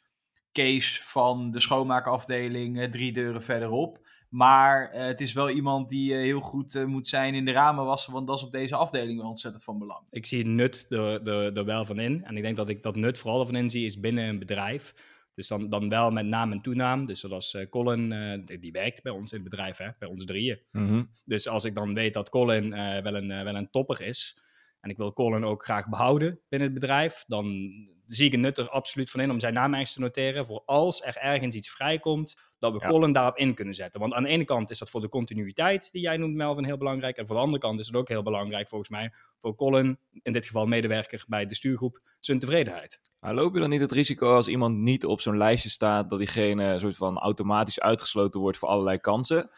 Kees 0.59 1.01
van 1.03 1.51
de 1.51 1.61
schoonmaakafdeling 1.61 2.79
uh, 2.79 2.85
drie 2.85 3.13
deuren 3.13 3.43
verderop. 3.43 4.07
Maar 4.29 4.95
uh, 4.95 5.05
het 5.05 5.21
is 5.21 5.33
wel 5.33 5.51
iemand 5.51 5.89
die 5.89 6.13
uh, 6.13 6.19
heel 6.19 6.41
goed 6.41 6.75
uh, 6.75 6.85
moet 6.85 7.07
zijn 7.07 7.35
in 7.35 7.45
de 7.45 7.53
ramen 7.53 7.85
wassen, 7.85 8.13
want 8.13 8.27
dat 8.27 8.37
is 8.37 8.43
op 8.43 8.53
deze 8.53 8.77
afdeling 8.77 9.19
wel 9.19 9.29
ontzettend 9.29 9.65
van 9.65 9.79
belang. 9.79 10.07
Ik 10.11 10.27
zie 10.27 10.47
nut 10.47 10.87
er, 10.89 11.29
er, 11.29 11.57
er 11.57 11.65
wel 11.65 11.85
van 11.85 11.99
in. 11.99 12.25
En 12.25 12.37
ik 12.37 12.43
denk 12.43 12.57
dat 12.57 12.69
ik 12.69 12.83
dat 12.83 12.97
nut 12.97 13.19
vooral 13.19 13.41
ervan 13.41 13.57
in 13.57 13.69
zie 13.69 13.85
is 13.85 14.01
binnen 14.01 14.25
een 14.25 14.39
bedrijf. 14.39 14.95
Dus 15.35 15.49
dan, 15.49 15.69
dan 15.69 15.89
wel 15.89 16.11
met 16.11 16.27
naam 16.27 16.53
en 16.53 16.61
toenaam. 16.61 17.07
Dus 17.07 17.21
zoals 17.21 17.57
Colin, 17.71 18.09
die, 18.45 18.59
die, 18.59 18.73
werkt 18.73 19.03
bij 19.03 19.13
ons 19.13 19.33
in 19.33 19.41
het 19.41 19.51
bedrijf, 19.51 19.77
hè, 19.77 19.89
bij 19.99 20.09
ons 20.09 20.25
drieën. 20.25 20.61
Mm 20.73 20.89
-hmm. 20.89 21.11
Dus 21.25 21.49
als 21.49 21.65
ik 21.65 21.75
dan 21.75 21.95
weet 21.95 22.15
dat 22.15 22.29
Colin 22.29 22.71
wel, 23.03 23.15
een, 23.15 23.45
wel 23.45 23.55
een 23.55 23.71
topper 23.71 24.01
is, 24.01 24.39
en 24.81 24.91
ik 24.91 24.97
wil 24.97 25.13
Colin 25.13 25.45
ook 25.45 25.65
graag 25.65 25.89
behouden 25.89 26.41
binnen 26.49 26.69
het 26.69 26.79
bedrijf, 26.81 27.25
dan 27.27 27.73
zie 28.09 28.27
ik 28.27 28.33
een 28.33 28.41
nut 28.41 28.59
er 28.59 28.69
absoluut 28.69 29.11
van 29.11 29.21
in 29.21 29.31
om 29.31 29.41
zijn 29.41 29.55
naam 29.55 29.73
ergens 29.73 29.93
te 29.93 30.01
noteren. 30.01 30.47
Voor 30.47 30.63
als 30.67 31.03
er 31.03 31.17
ergens 31.17 31.55
iets 31.55 31.71
vrijkomt, 31.71 32.37
dat 32.59 32.73
we 32.73 32.79
ja. 32.81 32.87
Colin 32.87 33.13
daarop 33.13 33.37
in 33.37 33.55
kunnen 33.55 33.75
zetten. 33.75 34.01
Want 34.01 34.13
aan 34.13 34.23
de 34.23 34.29
ene 34.29 34.45
kant 34.45 34.71
is 34.71 34.79
dat 34.79 34.91
voor 34.91 35.01
de 35.01 35.09
continuïteit, 35.09 35.93
die 35.93 36.03
jij 36.03 36.17
noemt, 36.17 36.35
Melvin, 36.35 36.65
heel 36.65 36.77
belangrijk. 36.77 37.17
En 37.17 37.27
voor 37.27 37.37
de 37.37 37.43
andere 37.43 37.63
kant 37.63 37.79
is 37.81 37.87
het 37.87 37.97
ook 37.97 38.09
heel 38.09 38.23
belangrijk, 38.23 38.69
volgens 38.69 38.91
mij, 38.91 39.13
voor 39.41 39.55
Colin, 39.55 39.99
in 40.23 40.33
dit 40.33 40.47
geval 40.47 40.67
medewerker 40.67 41.25
bij 41.29 41.47
de 41.47 41.55
stuurgroep, 41.55 42.01
zijn 42.21 42.39
tevredenheid. 42.39 43.01
Maar 43.21 43.35
loop 43.35 43.55
je 43.55 43.61
dan 43.61 43.71
niet 43.71 43.81
het 43.81 43.93
risico 43.93 44.35
als 44.35 44.49
iemand 44.49 44.77
niet 44.77 45.05
op 45.05 45.21
zo'n 45.21 45.37
lijstje 45.37 45.71
staat, 45.71 46.11
dat 46.11 46.19
diegene 46.19 46.79
soort 46.79 46.97
van 46.97 47.19
automatisch 47.19 47.81
uitgesloten 47.81 48.41
wordt 48.41 48.59
voor 48.59 48.69
allerlei 48.69 48.99
kansen? 48.99 49.51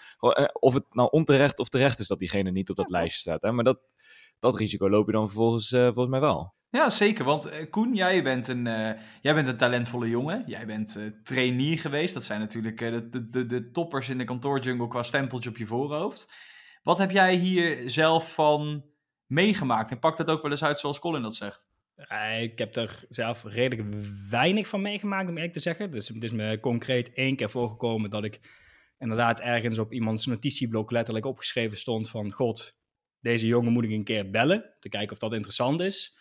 Of 0.52 0.74
het 0.74 0.84
nou 0.90 1.08
onterecht 1.10 1.58
of 1.58 1.68
terecht 1.68 1.98
is 1.98 2.08
dat 2.08 2.18
diegene 2.18 2.50
niet 2.50 2.70
op 2.70 2.76
dat 2.76 2.90
lijstje 2.90 3.20
staat. 3.20 3.42
Hè? 3.42 3.52
Maar 3.52 3.64
dat, 3.64 3.80
dat 4.38 4.56
risico 4.56 4.88
loop 4.88 5.06
je 5.06 5.12
dan 5.12 5.26
vervolgens 5.26 5.72
uh, 5.72 5.84
volgens 5.84 6.08
mij 6.08 6.20
wel. 6.20 6.54
Ja, 6.70 6.90
zeker. 6.90 7.24
Want 7.24 7.46
uh, 7.46 7.70
Koen, 7.70 7.94
jij 7.94 8.22
bent, 8.22 8.48
een, 8.48 8.66
uh, 8.66 8.90
jij 9.20 9.34
bent 9.34 9.48
een 9.48 9.56
talentvolle 9.56 10.08
jongen. 10.08 10.42
Jij 10.46 10.66
bent 10.66 10.96
uh, 10.96 11.04
trainee 11.24 11.78
geweest. 11.78 12.14
Dat 12.14 12.24
zijn 12.24 12.40
natuurlijk 12.40 12.78
de, 12.78 13.28
de, 13.30 13.46
de 13.46 13.70
toppers 13.70 14.08
in 14.08 14.18
de 14.18 14.24
kantoorjungle 14.24 14.88
qua 14.88 15.02
stempeltje 15.02 15.50
op 15.50 15.56
je 15.56 15.66
voorhoofd. 15.66 16.32
Wat 16.82 16.98
heb 16.98 17.10
jij 17.10 17.34
hier 17.34 17.90
zelf 17.90 18.34
van 18.34 18.84
meegemaakt? 19.26 19.90
En 19.90 19.98
pakt 19.98 20.16
dat 20.16 20.30
ook 20.30 20.42
wel 20.42 20.50
eens 20.50 20.64
uit 20.64 20.78
zoals 20.78 20.98
Colin 20.98 21.22
dat 21.22 21.34
zegt? 21.34 21.68
Ik 22.40 22.58
heb 22.58 22.76
er 22.76 23.04
zelf 23.08 23.44
redelijk 23.44 23.94
weinig 24.30 24.68
van 24.68 24.82
meegemaakt, 24.82 25.28
om 25.28 25.34
eerlijk 25.34 25.52
te 25.52 25.60
zeggen. 25.60 25.90
Dus 25.90 26.08
het 26.08 26.22
is 26.22 26.30
me 26.30 26.60
concreet 26.60 27.12
één 27.12 27.36
keer 27.36 27.50
voorgekomen 27.50 28.10
dat 28.10 28.24
ik 28.24 28.40
inderdaad 28.98 29.40
ergens 29.40 29.78
op 29.78 29.92
iemands 29.92 30.26
notitieblok 30.26 30.90
letterlijk 30.90 31.26
opgeschreven 31.26 31.78
stond 31.78 32.10
van... 32.10 32.32
God, 32.32 32.76
deze 33.20 33.46
jongen 33.46 33.72
moet 33.72 33.84
ik 33.84 33.90
een 33.90 34.04
keer 34.04 34.30
bellen, 34.30 34.74
te 34.80 34.88
kijken 34.88 35.12
of 35.12 35.18
dat 35.18 35.32
interessant 35.32 35.80
is. 35.80 36.18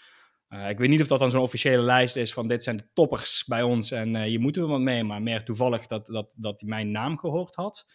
Uh, 0.49 0.69
ik 0.69 0.77
weet 0.77 0.89
niet 0.89 1.01
of 1.01 1.07
dat 1.07 1.19
dan 1.19 1.31
zo'n 1.31 1.41
officiële 1.41 1.81
lijst 1.81 2.15
is 2.15 2.33
van 2.33 2.47
dit 2.47 2.63
zijn 2.63 2.77
de 2.77 2.89
toppers 2.93 3.43
bij 3.47 3.61
ons 3.61 3.91
en 3.91 4.15
uh, 4.15 4.21
hier 4.21 4.39
moeten 4.39 4.61
we 4.61 4.67
wat 4.67 4.79
mee, 4.79 5.03
maar 5.03 5.21
meer 5.21 5.43
toevallig 5.43 5.87
dat, 5.87 6.05
dat, 6.05 6.35
dat 6.37 6.59
hij 6.59 6.69
mijn 6.69 6.91
naam 6.91 7.17
gehoord 7.17 7.55
had. 7.55 7.85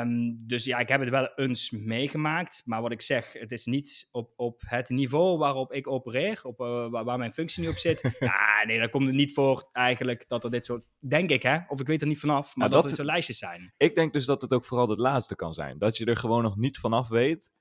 Um, 0.00 0.42
dus 0.46 0.64
ja, 0.64 0.78
ik 0.78 0.88
heb 0.88 1.00
het 1.00 1.08
wel 1.08 1.34
eens 1.34 1.70
meegemaakt, 1.70 2.62
maar 2.64 2.82
wat 2.82 2.92
ik 2.92 3.02
zeg, 3.02 3.32
het 3.32 3.52
is 3.52 3.64
niet 3.64 4.08
op, 4.10 4.32
op 4.36 4.62
het 4.66 4.88
niveau 4.88 5.38
waarop 5.38 5.72
ik 5.72 5.88
opereer, 5.88 6.40
op, 6.42 6.60
uh, 6.60 6.90
waar, 6.90 7.04
waar, 7.04 7.18
mijn 7.18 7.32
functie 7.32 7.62
nu 7.62 7.68
op 7.68 7.76
zit. 7.76 8.16
ja, 8.18 8.64
nee, 8.66 8.78
daar 8.78 8.88
komt 8.88 9.06
het 9.06 9.14
niet 9.14 9.32
voor 9.32 9.68
eigenlijk 9.72 10.24
dat 10.28 10.44
er 10.44 10.50
dit 10.50 10.64
soort, 10.64 10.84
denk 10.98 11.30
ik 11.30 11.42
hè, 11.42 11.58
of 11.68 11.80
ik 11.80 11.86
weet 11.86 12.00
er 12.00 12.06
niet 12.06 12.18
vanaf, 12.18 12.56
maar 12.56 12.68
nou, 12.68 12.70
dat, 12.70 12.80
dat 12.80 12.90
het 12.90 12.94
zo'n 12.94 13.04
lijstjes 13.06 13.38
zijn. 13.38 13.74
Ik 13.76 13.94
denk 13.94 14.12
dus 14.12 14.26
dat 14.26 14.42
het 14.42 14.52
ook 14.52 14.64
vooral 14.64 14.88
het 14.88 14.98
laatste 14.98 15.36
kan 15.36 15.54
zijn, 15.54 15.78
dat 15.78 15.96
je 15.96 16.04
er 16.04 16.16
gewoon 16.16 16.42
nog 16.42 16.56
niet 16.56 16.78
vanaf 16.78 17.08
weet 17.08 17.52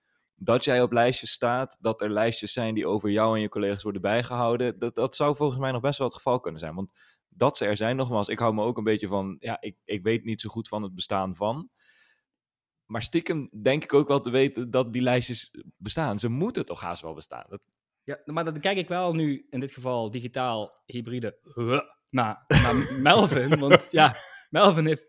dat 0.43 0.63
jij 0.63 0.81
op 0.81 0.91
lijstjes 0.91 1.31
staat, 1.31 1.77
dat 1.79 2.01
er 2.01 2.10
lijstjes 2.10 2.53
zijn 2.53 2.74
die 2.74 2.88
over 2.88 3.10
jou 3.10 3.36
en 3.36 3.41
je 3.41 3.50
collega's 3.50 3.83
worden 3.83 4.01
bijgehouden, 4.01 4.79
dat, 4.79 4.95
dat 4.95 5.15
zou 5.15 5.36
volgens 5.36 5.60
mij 5.60 5.71
nog 5.71 5.81
best 5.81 5.98
wel 5.98 6.07
het 6.07 6.15
geval 6.15 6.39
kunnen 6.39 6.60
zijn. 6.60 6.75
Want 6.75 6.91
dat 7.29 7.57
ze 7.57 7.65
er 7.65 7.77
zijn, 7.77 7.95
nogmaals, 7.95 8.27
ik 8.27 8.39
hou 8.39 8.53
me 8.53 8.63
ook 8.63 8.77
een 8.77 8.83
beetje 8.83 9.07
van, 9.07 9.36
ja, 9.39 9.57
ik, 9.60 9.77
ik 9.86 10.03
weet 10.03 10.24
niet 10.24 10.41
zo 10.41 10.50
goed 10.50 10.67
van 10.67 10.83
het 10.83 10.95
bestaan 10.95 11.36
van. 11.36 11.69
Maar 12.86 13.03
stiekem 13.03 13.50
denk 13.62 13.83
ik 13.83 13.93
ook 13.93 14.07
wel 14.07 14.21
te 14.21 14.29
weten 14.29 14.71
dat 14.71 14.93
die 14.93 15.01
lijstjes 15.01 15.51
bestaan. 15.77 16.19
Ze 16.19 16.29
moeten 16.29 16.65
toch 16.65 16.81
haast 16.81 17.01
wel 17.01 17.13
bestaan. 17.13 17.45
Dat... 17.50 17.67
Ja, 18.03 18.21
maar 18.25 18.45
dan 18.45 18.60
kijk 18.60 18.77
ik 18.77 18.88
wel 18.88 19.13
nu, 19.13 19.48
in 19.50 19.60
dit 19.60 19.71
geval 19.71 20.12
digitaal, 20.12 20.81
hybride, 20.86 21.39
naar, 22.10 22.45
naar 22.63 23.00
Melvin. 23.01 23.60
want 23.60 23.88
ja, 23.91 24.15
Melvin 24.50 24.86
heeft, 24.86 25.05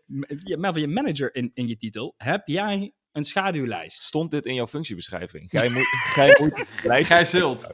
Melvin, 0.57 0.81
je 0.81 0.87
manager 0.87 1.35
in, 1.35 1.51
in 1.53 1.67
je 1.67 1.77
titel. 1.77 2.13
Heb 2.17 2.47
jij 2.47 2.93
een 3.13 3.23
schaduwlijst. 3.23 4.03
Stond 4.03 4.31
dit 4.31 4.45
in 4.45 4.53
jouw 4.53 4.67
functiebeschrijving? 4.67 5.49
Gij 5.49 5.69
moet, 5.69 5.87
gij 6.17 6.37
moet 6.41 6.65
Gij 7.07 7.25
zult. 7.25 7.73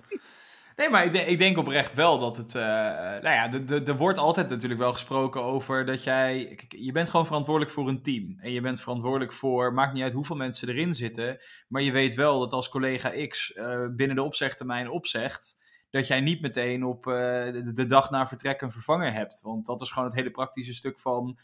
Nee, 0.75 0.89
maar 0.89 1.05
ik, 1.05 1.11
denk- 1.11 1.27
ik 1.27 1.37
denk 1.39 1.57
oprecht 1.57 1.93
wel 1.93 2.19
dat 2.19 2.37
het. 2.37 2.55
eh, 2.55 2.61
nou 2.63 3.21
ja, 3.29 3.47
de- 3.47 3.63
de- 3.63 3.83
er 3.83 3.97
wordt 3.97 4.17
altijd 4.17 4.49
natuurlijk 4.49 4.79
wel 4.79 4.93
gesproken 4.93 5.43
over 5.43 5.85
dat 5.85 6.03
jij. 6.03 6.59
Je 6.67 6.91
bent 6.91 7.09
gewoon 7.09 7.25
verantwoordelijk 7.25 7.73
voor 7.73 7.87
een 7.87 8.01
team. 8.01 8.37
En 8.39 8.51
je 8.51 8.61
bent 8.61 8.81
verantwoordelijk 8.81 9.33
voor. 9.33 9.73
Maakt 9.73 9.93
niet 9.93 10.03
uit 10.03 10.13
hoeveel 10.13 10.35
mensen 10.35 10.69
erin 10.69 10.93
zitten. 10.93 11.39
Maar 11.67 11.81
je 11.81 11.91
weet 11.91 12.15
wel 12.15 12.39
dat 12.39 12.53
als 12.53 12.69
collega 12.69 13.27
X 13.27 13.53
eh, 13.53 13.85
binnen 13.91 14.15
de 14.15 14.23
opzegtermijn 14.23 14.89
opzegt. 14.89 15.57
Dat 15.89 16.07
jij 16.07 16.19
niet 16.21 16.41
meteen 16.41 16.85
op 16.85 17.07
eh, 17.07 17.13
de, 17.51 17.71
de 17.73 17.85
dag 17.85 18.09
na 18.09 18.27
vertrek 18.27 18.61
een 18.61 18.71
vervanger 18.71 19.13
hebt. 19.13 19.41
Want 19.41 19.65
dat 19.65 19.81
is 19.81 19.89
gewoon 19.91 20.07
het 20.07 20.17
hele 20.17 20.31
praktische 20.31 20.73
stuk 20.73 20.99
van. 20.99 21.37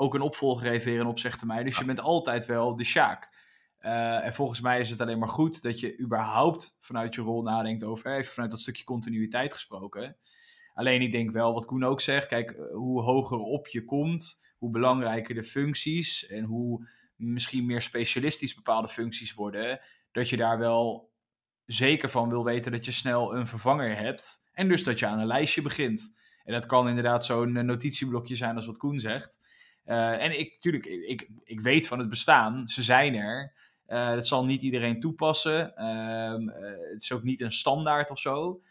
Ook 0.00 0.14
een 0.14 0.20
opvolger 0.20 0.68
heeft 0.68 0.84
weer 0.84 1.00
een 1.00 1.06
opzegtermijn. 1.06 1.64
Dus 1.64 1.78
je 1.78 1.84
bent 1.84 2.00
altijd 2.00 2.46
wel 2.46 2.76
de 2.76 2.84
Sjaak. 2.84 3.30
Eh, 3.78 4.24
en 4.24 4.34
volgens 4.34 4.60
mij 4.60 4.80
is 4.80 4.90
het 4.90 5.00
alleen 5.00 5.18
maar 5.18 5.28
goed 5.28 5.62
dat 5.62 5.80
je 5.80 5.98
überhaupt 5.98 6.76
vanuit 6.80 7.14
je 7.14 7.20
rol 7.20 7.42
nadenkt 7.42 7.84
over, 7.84 8.10
even 8.10 8.32
vanuit 8.32 8.50
dat 8.50 8.60
stukje 8.60 8.84
continuïteit 8.84 9.52
gesproken. 9.52 10.16
Alleen 10.74 11.02
ik 11.02 11.12
denk 11.12 11.30
wel, 11.30 11.54
wat 11.54 11.64
Koen 11.64 11.84
ook 11.84 12.00
zegt, 12.00 12.26
kijk, 12.26 12.50
eh, 12.50 12.74
hoe 12.74 13.02
hoger 13.02 13.38
op 13.38 13.66
je 13.66 13.84
komt, 13.84 14.44
hoe 14.58 14.70
belangrijker 14.70 15.34
de 15.34 15.44
functies 15.44 16.26
en 16.26 16.44
hoe 16.44 16.88
misschien 17.16 17.66
meer 17.66 17.82
specialistisch 17.82 18.54
bepaalde 18.54 18.88
functies 18.88 19.34
worden, 19.34 19.80
dat 20.12 20.28
je 20.28 20.36
daar 20.36 20.58
wel 20.58 21.12
zeker 21.64 22.08
van 22.08 22.28
wil 22.28 22.44
weten 22.44 22.72
dat 22.72 22.84
je 22.84 22.92
snel 22.92 23.34
een 23.34 23.46
vervanger 23.46 23.96
hebt. 23.96 24.48
En 24.52 24.68
dus 24.68 24.84
dat 24.84 24.98
je 24.98 25.06
aan 25.06 25.18
een 25.18 25.26
lijstje 25.26 25.62
begint. 25.62 26.16
En 26.44 26.52
dat 26.52 26.66
kan 26.66 26.88
inderdaad 26.88 27.24
zo'n 27.24 27.56
eh, 27.56 27.64
notitieblokje 27.64 28.36
zijn 28.36 28.56
als 28.56 28.66
wat 28.66 28.78
Koen 28.78 29.00
zegt. 29.00 29.46
Eh, 29.88 30.22
en 30.22 30.38
ik, 30.38 30.52
natuurlijk, 30.52 30.86
ik, 30.86 31.28
ik 31.44 31.60
weet 31.60 31.86
van 31.86 31.98
het 31.98 32.08
bestaan, 32.08 32.68
ze 32.68 32.82
zijn 32.82 33.14
er. 33.14 33.52
Eh, 33.86 34.10
dat 34.10 34.26
zal 34.26 34.44
niet 34.44 34.62
iedereen 34.62 35.00
toepassen. 35.00 35.76
Ehm, 35.76 36.48
eh, 36.48 36.90
het 36.92 37.02
is 37.02 37.12
ook 37.12 37.22
niet 37.22 37.40
een 37.40 37.52
standaard 37.52 38.10
of 38.10 38.18
zo. 38.18 38.62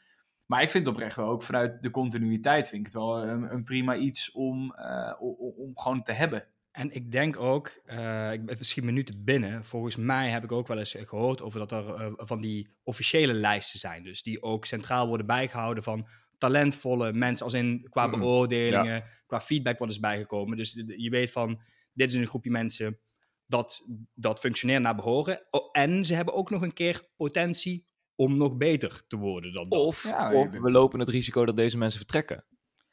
Maar 0.46 0.62
ik 0.62 0.70
vind 0.70 0.88
oprecht 0.88 1.16
wel 1.16 1.28
ook 1.28 1.42
vanuit 1.44 1.82
de 1.82 1.92
continuïteit 1.92 2.70
vind 2.70 2.80
ik 2.80 2.86
het 2.86 2.96
wel 2.96 3.24
een, 3.24 3.64
prima 3.64 3.96
iets 3.96 4.32
om, 4.32 4.76
om, 5.20 5.36
om 5.58 5.78
gewoon 5.78 6.04
te 6.04 6.12
hebben. 6.12 6.48
En 6.72 6.96
ik 6.96 7.12
denk 7.12 7.40
ook, 7.40 7.82
eh, 7.86 8.32
ik 8.32 8.58
misschien 8.58 8.86
minuten 8.86 9.24
binnen. 9.24 9.66
Volgens 9.66 9.96
mij 9.96 10.30
heb 10.30 10.44
ik 10.44 10.52
ook 10.52 10.68
wel 10.68 10.78
eens 10.78 10.96
gehoord 11.00 11.42
over 11.42 11.60
dat 11.60 11.72
er 11.72 12.14
van 12.16 12.42
die 12.42 12.70
officiële 12.84 13.34
lijsten 13.34 13.80
zijn. 13.80 14.04
Dus 14.04 14.24
die 14.24 14.42
ook 14.42 14.66
centraal 14.66 15.08
worden 15.08 15.26
bijgehouden 15.26 15.84
van 15.84 16.08
talentvolle 16.38 17.14
mensen. 17.14 17.46
Als 17.46 17.54
in 17.54 17.88
qua 17.90 18.08
Mhm. 18.08 18.20
beoordelingen, 18.20 19.04
qua 19.26 19.42
feedback 19.42 19.80
wat 19.80 19.90
is 19.90 20.00
bijgekomen. 20.00 20.58
Dus 20.58 20.74
je 20.98 21.10
weet 21.10 21.32
van, 21.32 21.62
dit 21.94 22.12
is 22.12 22.18
een 22.18 22.28
groepje 22.28 22.52
mensen 22.52 23.00
dat, 23.46 23.86
dat 24.14 24.40
functioneert 24.40 24.82
naar 24.82 24.96
behoren. 24.96 25.42
Oh, 25.50 25.70
en 25.72 26.06
ze 26.06 26.14
hebben 26.14 26.34
ook 26.34 26.50
nog 26.50 26.62
een 26.62 26.74
keer 26.74 27.02
potentie 27.16 27.86
om 28.16 28.38
nog 28.38 28.58
beter 28.58 29.02
te 29.08 29.18
worden 29.18 29.54
dan 29.54 29.70
dat. 29.70 29.80
Of, 29.82 30.04
Ja, 30.04 30.50
we 30.50 30.72
lopen 30.72 31.00
het 31.00 31.10
risico 31.10 31.46
dat 31.46 31.56
deze 31.56 31.78
mensen 31.78 32.00
vertrekken. 32.00 32.46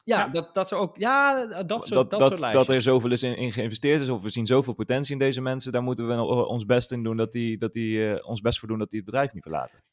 ja, 0.05 0.19
ja. 0.19 0.29
Dat, 0.29 0.55
dat 0.55 0.69
ze 0.69 0.75
ook, 0.75 0.97
ja, 0.97 1.47
dat, 1.63 1.87
soort, 1.87 2.11
dat, 2.11 2.11
dat, 2.11 2.21
soort 2.21 2.31
dat, 2.31 2.41
lijstjes. 2.41 2.77
er 2.77 2.83
zoveel 2.83 3.11
is 3.13 3.23
in, 3.23 3.37
in 3.37 3.53
geïnvesteerd 3.53 4.01
is, 4.03 4.09
of 4.09 4.23
we 4.23 4.31
zien 4.31 4.47
zoveel 4.47 4.75
potentie 4.75 5.13
in 5.13 5.19
deze 5.19 5.41
mensen, 5.41 5.73
daar 5.73 5.83
moeten 5.83 6.09
we 6.09 6.15
no- 6.15 6.43
ons 6.43 6.65
best 6.65 6.93
in 6.93 7.03
doen 7.03 7.17
dat 7.17 7.33
die, 7.33 7.59
dat 7.59 7.73
die 7.73 8.13
eh, 8.15 8.29
ons 8.29 8.41
best 8.41 8.59
voor 8.59 8.69
doen 8.69 8.79
dat 8.79 8.91
die 8.91 9.01
het 9.01 9.09
bedrijf 9.11 9.33
niet 9.33 9.43
verlaten. 9.43 9.85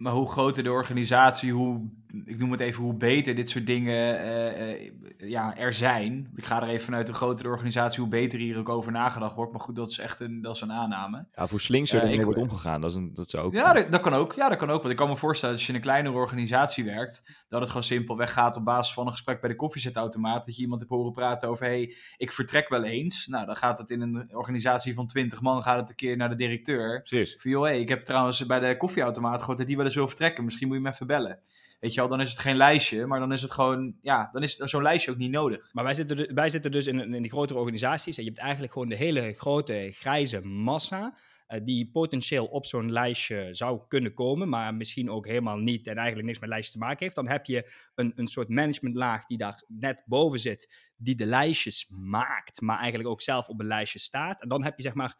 Maar 0.00 0.12
hoe 0.12 0.28
groter 0.30 0.62
de 0.62 0.70
organisatie, 0.70 1.52
hoe, 1.52 1.88
ik 2.24 2.38
noem 2.38 2.50
het 2.50 2.60
even, 2.60 2.82
hoe 2.82 2.94
beter 2.94 3.34
dit 3.34 3.50
soort 3.50 3.66
dingen 3.66 4.18
eh, 4.22 4.70
eh, 4.72 4.92
ja, 5.16 5.56
er 5.56 5.74
zijn. 5.74 6.30
Ik 6.34 6.44
ga 6.44 6.62
er 6.62 6.68
even 6.68 6.84
vanuit 6.84 7.08
een 7.08 7.14
grotere 7.14 7.48
organisatie, 7.48 8.00
hoe 8.00 8.08
beter 8.08 8.38
hier 8.38 8.58
ook 8.58 8.68
over 8.68 8.92
nagedacht 8.92 9.34
wordt. 9.34 9.52
Maar 9.52 9.60
goed, 9.60 9.76
dat 9.76 9.90
is 9.90 9.98
echt 9.98 10.20
een, 10.20 10.40
dat 10.42 10.54
is 10.54 10.60
een 10.60 10.72
aanname. 10.72 11.26
Ja, 11.34 11.46
voor 11.46 11.60
slinks 11.60 11.90
er 11.90 11.96
Eh, 11.96 12.02
ermee 12.02 12.18
ik- 12.18 12.24
wordt 12.24 12.40
omgegaan, 12.40 12.80
dat, 12.80 12.90
is 12.90 12.96
een, 12.96 13.14
dat 13.14 13.30
zou 13.30 13.44
ook... 13.44 13.52
Ja, 13.52 13.72
dat, 13.72 13.92
dat 13.92 14.00
kan 14.00 14.12
ook. 14.14 14.32
Ja, 14.32 14.48
dat 14.48 14.58
kan 14.58 14.70
ook. 14.70 14.78
Want 14.78 14.90
ik 14.90 14.96
kan 14.96 15.08
me 15.08 15.16
voorstellen 15.16 15.54
dat 15.54 15.64
als 15.66 15.66
je 15.66 15.68
in 15.68 15.78
een 15.86 15.90
kleinere 15.90 16.14
organisatie 16.14 16.84
werkt, 16.84 17.22
dat 17.48 17.60
het 17.60 17.68
gewoon 17.68 17.84
simpelweg 17.84 18.32
gaat 18.32 18.56
op 18.56 18.64
basis 18.64 18.94
van 18.94 19.06
een 19.06 19.12
gesprek 19.12 19.40
bij 19.40 19.50
de 19.50 19.56
koffiezetautomaat. 19.56 20.46
Dat 20.46 20.56
je 20.56 20.62
iemand 20.62 20.80
hebt 20.80 20.92
horen 20.92 21.12
praten 21.12 21.48
over, 21.48 21.66
hé, 21.66 21.72
hey, 21.72 21.94
ik 22.16 22.32
vertrek 22.32 22.68
wel 22.68 22.84
eens. 22.84 23.26
Nou, 23.26 23.46
dan 23.46 23.56
gaat 23.56 23.78
het 23.78 23.90
in 23.90 24.00
een 24.00 24.36
organisatie 24.36 24.94
van 24.94 25.06
20 25.06 25.40
man, 25.40 25.62
gaat 25.62 25.78
het 25.78 25.88
een 25.88 25.94
keer 25.94 26.16
naar 26.16 26.28
de 26.28 26.36
directeur. 26.36 27.02
Precies. 27.02 27.34
Van, 27.42 27.50
joh, 27.50 27.62
hey, 27.62 27.80
ik 27.80 27.88
heb 27.88 28.04
trouwens 28.04 28.46
bij 28.46 28.60
de 28.60 28.76
koffieautomaat 28.76 29.40
gehoord 29.40 29.58
dat 29.58 29.66
die 29.66 29.76
wel 29.76 29.88
eens 29.90 29.98
wil 29.98 30.08
vertrekken. 30.08 30.44
Misschien 30.44 30.68
moet 30.68 30.76
je 30.76 30.82
hem 30.82 30.92
even 30.92 31.06
bellen. 31.06 31.40
Weet 31.80 31.94
je 31.94 32.00
wel, 32.00 32.08
dan 32.08 32.20
is 32.20 32.30
het 32.30 32.38
geen 32.38 32.56
lijstje, 32.56 33.06
maar 33.06 33.20
dan 33.20 33.32
is 33.32 33.42
het 33.42 33.50
gewoon, 33.50 33.94
ja, 34.02 34.28
dan 34.32 34.42
is 34.42 34.56
zo'n 34.56 34.82
lijstje 34.82 35.10
ook 35.10 35.16
niet 35.16 35.30
nodig. 35.30 35.68
Maar 35.72 35.84
wij 35.84 35.94
zitten, 35.94 36.16
du- 36.16 36.30
wij 36.34 36.48
zitten 36.48 36.70
dus 36.72 36.86
in, 36.86 37.14
in 37.14 37.22
die 37.22 37.30
grotere 37.30 37.58
organisaties. 37.58 38.16
En 38.16 38.22
je 38.24 38.28
hebt 38.28 38.42
eigenlijk 38.42 38.72
gewoon 38.72 38.88
de 38.88 38.96
hele 38.96 39.32
grote 39.32 39.88
grijze 39.94 40.40
massa. 40.40 41.14
eh, 41.46 41.60
die 41.64 41.90
potentieel 41.92 42.46
op 42.46 42.66
zo'n 42.66 42.92
lijstje 42.92 43.48
zou 43.50 43.80
kunnen 43.88 44.14
komen. 44.14 44.48
Maar 44.48 44.74
misschien 44.74 45.10
ook 45.10 45.26
helemaal 45.26 45.56
niet. 45.56 45.86
En 45.86 45.96
eigenlijk 45.96 46.26
niks 46.26 46.38
met 46.38 46.48
lijstjes 46.48 46.74
te 46.74 46.78
maken 46.80 46.98
heeft. 47.04 47.14
Dan 47.14 47.28
heb 47.28 47.46
je 47.46 47.72
een, 47.94 48.12
een 48.16 48.26
soort 48.26 48.48
managementlaag 48.48 49.26
die 49.26 49.38
daar 49.38 49.62
net 49.68 50.02
boven 50.06 50.38
zit. 50.38 50.90
Die 50.96 51.14
de 51.14 51.26
lijstjes 51.26 51.86
maakt. 51.90 52.60
Maar 52.60 52.78
eigenlijk 52.78 53.08
ook 53.08 53.22
zelf 53.22 53.48
op 53.48 53.60
een 53.60 53.66
lijstje 53.66 53.98
staat. 53.98 54.42
En 54.42 54.48
dan 54.48 54.64
heb 54.64 54.76
je 54.76 54.82
zeg 54.82 54.94
maar 54.94 55.16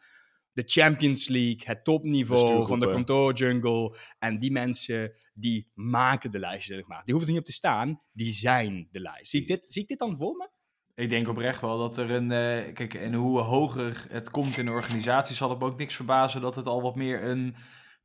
de 0.53 0.63
Champions 0.65 1.27
League, 1.27 1.61
het 1.63 1.83
topniveau 1.83 2.67
van 2.67 2.79
de 2.79 2.89
kantoorjungle. 2.89 3.95
En 4.19 4.39
die 4.39 4.51
mensen 4.51 5.17
die 5.33 5.71
maken 5.73 6.31
de 6.31 6.39
lijstjes, 6.39 6.77
zeg 6.77 6.87
maar. 6.87 7.01
Die 7.03 7.13
hoeven 7.13 7.23
er 7.23 7.35
niet 7.35 7.47
op 7.47 7.49
te 7.51 7.57
staan, 7.57 7.99
die 8.11 8.33
zijn 8.33 8.87
de 8.91 8.99
lijst. 8.99 9.31
Zie 9.31 9.41
ik 9.41 9.47
dit, 9.47 9.61
zie 9.71 9.81
ik 9.81 9.87
dit 9.87 9.99
dan 9.99 10.17
voor 10.17 10.35
me? 10.35 10.49
Ik 10.95 11.09
denk 11.09 11.27
oprecht 11.27 11.61
wel 11.61 11.77
dat 11.77 11.97
er 11.97 12.11
een. 12.11 12.31
eh, 12.31 12.73
kijk, 12.73 12.93
en 12.93 13.13
hoe 13.13 13.39
hoger 13.39 14.05
het 14.09 14.29
komt 14.29 14.57
in 14.57 14.65
de 14.65 14.71
organisatie, 14.71 15.35
zal 15.35 15.49
het 15.49 15.59
me 15.59 15.65
ook 15.65 15.77
niks 15.77 15.95
verbazen 15.95 16.41
dat 16.41 16.55
het 16.55 16.67
al 16.67 16.81
wat 16.81 16.95
meer 16.95 17.23
een 17.23 17.55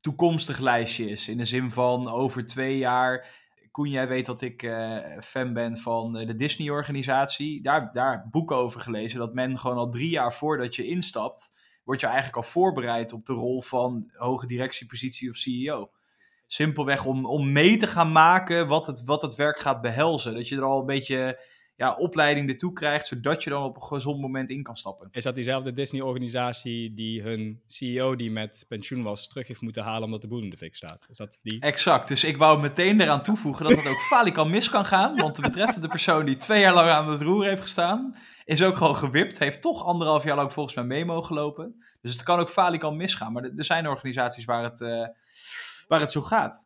toekomstig 0.00 0.59
lijstje 0.59 1.09
is. 1.09 1.29
In 1.29 1.38
de 1.38 1.45
zin 1.45 1.71
van 1.71 2.09
over 2.09 2.47
twee 2.47 2.79
jaar. 2.79 3.45
Koen, 3.71 3.91
jij 3.91 4.09
weet 4.09 4.26
dat 4.26 4.41
ik 4.41 4.62
eh, 4.62 4.99
fan 5.21 5.53
ben 5.53 5.76
van 5.76 6.17
eh, 6.17 6.26
de 6.26 6.37
Disney-organisatie. 6.37 7.62
Daar, 7.62 7.93
daar 7.93 8.29
boeken 8.31 8.57
over 8.57 8.81
gelezen 8.81 9.19
dat 9.19 9.35
men 9.35 9.59
gewoon 9.59 9.76
al 9.76 9.91
drie 9.91 10.11
jaar 10.11 10.35
voordat 10.35 10.76
je 10.76 10.87
instapt, 10.87 11.59
word 11.87 12.00
je 12.00 12.07
eigenlijk 12.07 12.37
al 12.37 12.43
voorbereid 12.43 13.12
op 13.12 13.26
de 13.26 13.33
rol 13.33 13.62
van 13.62 14.11
hoge 14.12 14.47
directiepositie 14.47 15.31
of 15.31 15.37
CEO. 15.37 15.90
Simpelweg 16.47 17.05
om, 17.05 17.26
om 17.26 17.52
mee 17.52 17.76
te 17.76 17.87
gaan 17.87 18.12
maken 18.12 18.69
wat 18.69 18.87
het, 18.87 19.05
wat 19.05 19.23
het 19.23 19.35
werk 19.35 19.59
gaat 19.59 19.81
behelzen. 19.81 20.35
Dat 20.35 20.49
je 20.49 20.57
er 20.57 20.64
al 20.64 20.81
een 20.81 20.87
beetje 20.87 21.40
ja, 21.76 21.95
opleiding 21.95 22.49
ertoe 22.49 22.73
krijgt, 22.73 23.06
zodat 23.06 23.45
je 23.45 23.50
dan 23.50 23.62
op 23.62 23.76
een 23.76 23.83
gezond 23.83 24.21
moment 24.21 24.50
in 24.50 24.62
kan 24.62 24.76
stappen. 24.76 25.09
Is 25.11 25.25
dat 25.25 25.35
diezelfde 25.35 25.73
Disney-organisatie 25.73 26.95
die 26.95 27.23
hun 27.23 27.62
CEO 27.66 28.16
die 28.16 28.30
met 28.30 28.64
pensioen 28.68 29.02
was 29.02 29.28
terug 29.28 29.47
heeft 29.47 29.61
moeten 29.61 29.83
halen 29.83 30.02
omdat 30.02 30.23
de 30.23 30.28
boel 30.28 30.42
in 30.42 30.50
de 30.50 30.56
fik 30.56 30.75
staat? 30.75 31.06
Is 31.09 31.16
dat 31.16 31.38
die? 31.42 31.61
Exact, 31.61 32.09
dus 32.09 32.25
ik 32.25 32.37
wou 32.37 32.61
meteen 32.61 33.00
eraan 33.00 33.23
toevoegen 33.23 33.64
dat 33.64 33.76
het 33.76 33.87
ook 33.87 34.00
falikant 34.16 34.50
mis 34.50 34.68
kan 34.68 34.85
gaan. 34.85 35.16
Want 35.16 35.37
de 35.37 35.42
betreffende 35.42 35.88
persoon 35.97 36.26
die 36.26 36.37
twee 36.37 36.61
jaar 36.61 36.75
lang 36.75 36.88
aan 36.88 37.11
het 37.11 37.23
roer 37.23 37.45
heeft 37.45 37.62
gestaan, 37.62 38.16
is 38.45 38.62
ook 38.62 38.76
gewoon 38.76 38.97
gewipt. 38.97 39.38
Heeft 39.38 39.62
toch 39.62 39.85
anderhalf 39.85 40.25
jaar 40.25 40.37
lang 40.37 40.52
volgens 40.52 40.75
mij 40.75 40.85
mee 40.85 41.04
mogen 41.04 41.35
lopen. 41.35 41.85
Dus 42.00 42.12
het 42.12 42.23
kan 42.23 42.38
ook 42.38 42.50
falikant 42.50 42.97
misgaan. 42.97 43.33
Maar 43.33 43.42
er 43.42 43.64
zijn 43.64 43.88
organisaties 43.88 44.45
waar 44.45 44.62
het, 44.62 44.80
eh, 44.80 45.06
waar 45.88 46.00
het 46.00 46.12
zo 46.12 46.21
gaat. 46.21 46.65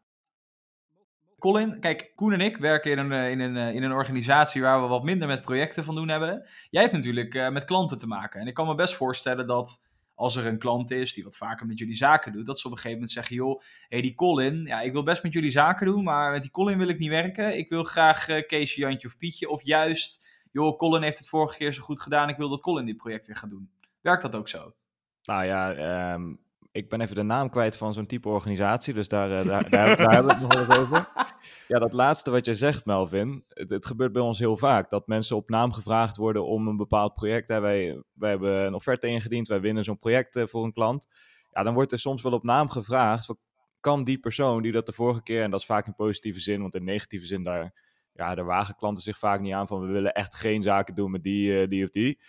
Colin, 1.41 1.81
kijk, 1.81 2.13
Koen 2.15 2.33
en 2.33 2.41
ik 2.41 2.57
werken 2.57 2.91
in 2.91 2.99
een, 2.99 3.13
eh, 3.13 3.31
in, 3.31 3.41
een, 3.41 3.57
eh, 3.57 3.75
in 3.75 3.83
een 3.83 3.93
organisatie 3.93 4.63
waar 4.63 4.83
we 4.83 4.89
wat 4.89 5.05
minder 5.05 5.29
met 5.29 5.43
projecten 5.43 5.85
van 5.85 5.95
doen 5.95 6.09
hebben. 6.09 6.49
Jij 6.71 6.83
hebt 6.83 6.95
natuurlijk 6.95 7.35
eh, 7.35 7.51
met 7.51 7.65
klanten 7.65 7.99
te 7.99 8.07
maken. 8.07 8.41
En 8.41 8.47
ik 8.47 8.55
kan 8.55 8.67
me 8.67 8.75
best 8.75 8.95
voorstellen 8.95 9.47
dat 9.47 9.89
als 10.15 10.37
er 10.37 10.47
een 10.47 10.59
klant 10.59 10.91
is 10.91 11.13
die 11.13 11.25
wat 11.25 11.37
vaker 11.37 11.67
met 11.67 11.79
jullie 11.79 11.95
zaken 11.95 12.33
doet, 12.33 12.47
dat 12.47 12.59
ze 12.59 12.67
op 12.67 12.73
een 12.73 12.79
gegeven 12.79 12.99
moment 12.99 13.17
zeggen, 13.17 13.37
joh, 13.37 13.61
hé 13.61 13.67
hey, 13.89 14.01
die 14.01 14.15
Colin, 14.15 14.65
ja, 14.65 14.81
ik 14.81 14.93
wil 14.93 15.03
best 15.03 15.23
met 15.23 15.33
jullie 15.33 15.51
zaken 15.51 15.87
doen, 15.87 16.05
maar 16.05 16.31
met 16.31 16.43
die 16.43 16.51
Colin 16.51 16.79
wil 16.79 16.89
ik 16.89 16.99
niet 16.99 17.09
werken. 17.09 17.59
Ik 17.59 17.69
wil 17.69 17.85
graag 17.85 18.29
eh 18.29 18.47
Keesje, 18.47 18.81
Jantje 18.81 19.09
of 19.09 19.19
Pietje. 19.19 19.49
Of 19.49 19.65
juist, 19.65 20.27
joh, 20.53 20.79
Colin 20.79 21.03
heeft 21.03 21.19
het 21.19 21.29
vorige 21.29 21.57
keer 21.57 21.73
zo 21.73 21.83
goed 21.83 22.01
gedaan, 22.01 22.29
ik 22.29 22.37
wil 22.37 22.49
dat 22.49 22.61
Colin 22.61 22.87
dit 22.87 22.97
project 22.97 23.27
weer 23.27 23.37
gaat 23.37 23.51
doen. 23.51 23.71
Werkt 24.01 24.23
dat 24.23 24.35
ook 24.35 24.49
zo? 24.49 24.75
Nou 25.23 25.45
ja, 25.45 25.73
ehm, 25.73 26.35
ik 26.73 26.89
ben 26.89 27.00
even 27.00 27.15
de 27.15 27.23
naam 27.23 27.50
kwijt 27.50 27.77
van 27.77 27.95
zo'n 27.95 28.07
type 28.07 28.29
organisatie, 28.29 28.95
dus 28.95 29.09
daar, 29.09 29.39
eh, 29.39 29.47
daar, 29.47 29.71
daar, 29.71 29.97
daar 29.97 30.12
hebben 30.12 30.39
we 30.39 30.45
het 30.47 30.57
nog 30.57 30.67
wel 30.67 30.79
over. 30.79 31.09
Ja, 31.69 31.79
dat 31.79 31.93
laatste 31.93 32.31
wat 32.31 32.45
je 32.45 32.55
zegt, 32.55 32.85
Melvin, 32.85 33.45
het, 33.49 33.71
het 33.71 33.87
gebeurt 33.87 34.12
bij 34.12 34.23
ons 34.23 34.39
heel 34.39 34.57
vaak. 34.57 34.91
Dat 34.91 35.07
mensen 35.07 35.37
op 35.37 35.49
naam 35.49 35.73
gevraagd 35.73 36.17
worden 36.17 36.47
om 36.47 36.69
een 36.69 36.77
bepaald 36.77 37.15
project. 37.15 37.49
Hè. 37.49 37.61
Wij, 37.61 38.03
wij 38.12 38.31
hebben 38.31 38.67
een 38.67 38.75
offerte 38.75 39.07
ingediend, 39.07 39.49
wij 39.49 39.61
winnen 39.61 39.85
zo'n 39.85 39.99
project 39.99 40.37
eh, 40.37 40.47
voor 40.47 40.65
een 40.65 40.73
klant. 40.73 41.07
Ja, 41.53 41.62
dan 41.62 41.75
wordt 41.75 41.93
er 41.93 41.99
soms 41.99 42.23
wel 42.23 42.33
op 42.33 42.43
naam 42.43 42.69
gevraagd, 42.69 43.25
van, 43.25 43.39
kan 43.81 44.05
die 44.05 44.19
persoon 44.19 44.62
die 44.62 44.73
dat 44.73 44.87
de 44.87 44.93
vorige 44.93 45.23
keer, 45.23 45.43
en 45.43 45.50
dat 45.50 45.61
is 45.61 45.67
vaak 45.67 45.87
in 45.87 45.95
positieve 45.95 46.41
zin, 46.41 46.61
want 46.61 46.75
in 46.75 46.85
negatieve 46.85 47.27
zin 47.27 47.45
daar, 47.45 47.73
ja, 48.12 48.35
daar 48.35 48.45
wagen 48.45 48.75
klanten 48.75 49.03
zich 49.03 49.19
vaak 49.19 49.41
niet 49.41 49.53
aan 49.53 49.67
van, 49.67 49.81
we 49.81 49.93
willen 49.93 50.12
echt 50.12 50.35
geen 50.35 50.62
zaken 50.62 50.95
doen 50.95 51.11
met 51.11 51.23
die, 51.23 51.61
eh, 51.61 51.69
die 51.69 51.85
of 51.85 51.91
die. 51.91 52.21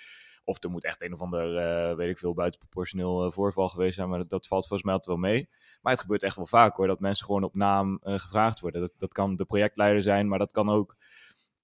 Of 0.51 0.63
er 0.63 0.69
moet 0.69 0.83
echt 0.83 1.01
een 1.01 1.13
of 1.13 1.21
ander, 1.21 1.57
eh, 1.57 1.95
weet 1.95 2.09
ik 2.09 2.17
veel, 2.17 2.33
buitenproportioneel 2.33 3.25
eh, 3.25 3.31
voorval 3.31 3.69
geweest 3.69 3.95
zijn. 3.95 4.09
Maar 4.09 4.27
dat, 4.27 4.47
valt 4.47 4.67
volgens 4.67 4.83
mij 4.83 4.93
altijd 4.93 5.17
wel 5.17 5.29
mee. 5.31 5.49
Maar 5.81 5.91
het 5.91 6.01
gebeurt 6.01 6.23
echt 6.23 6.35
wel 6.35 6.45
vaak 6.45 6.75
hoor, 6.75 6.87
dat 6.87 6.99
mensen 6.99 7.25
gewoon 7.25 7.43
op 7.43 7.55
naam 7.55 7.99
eh, 8.03 8.19
gevraagd 8.19 8.59
worden. 8.59 8.81
Dat, 8.81 8.93
dat 8.97 9.13
kan 9.13 9.35
de 9.35 9.45
projectleider 9.45 10.01
zijn, 10.01 10.27
maar 10.27 10.39
dat 10.39 10.51
kan 10.51 10.69
ook 10.69 10.95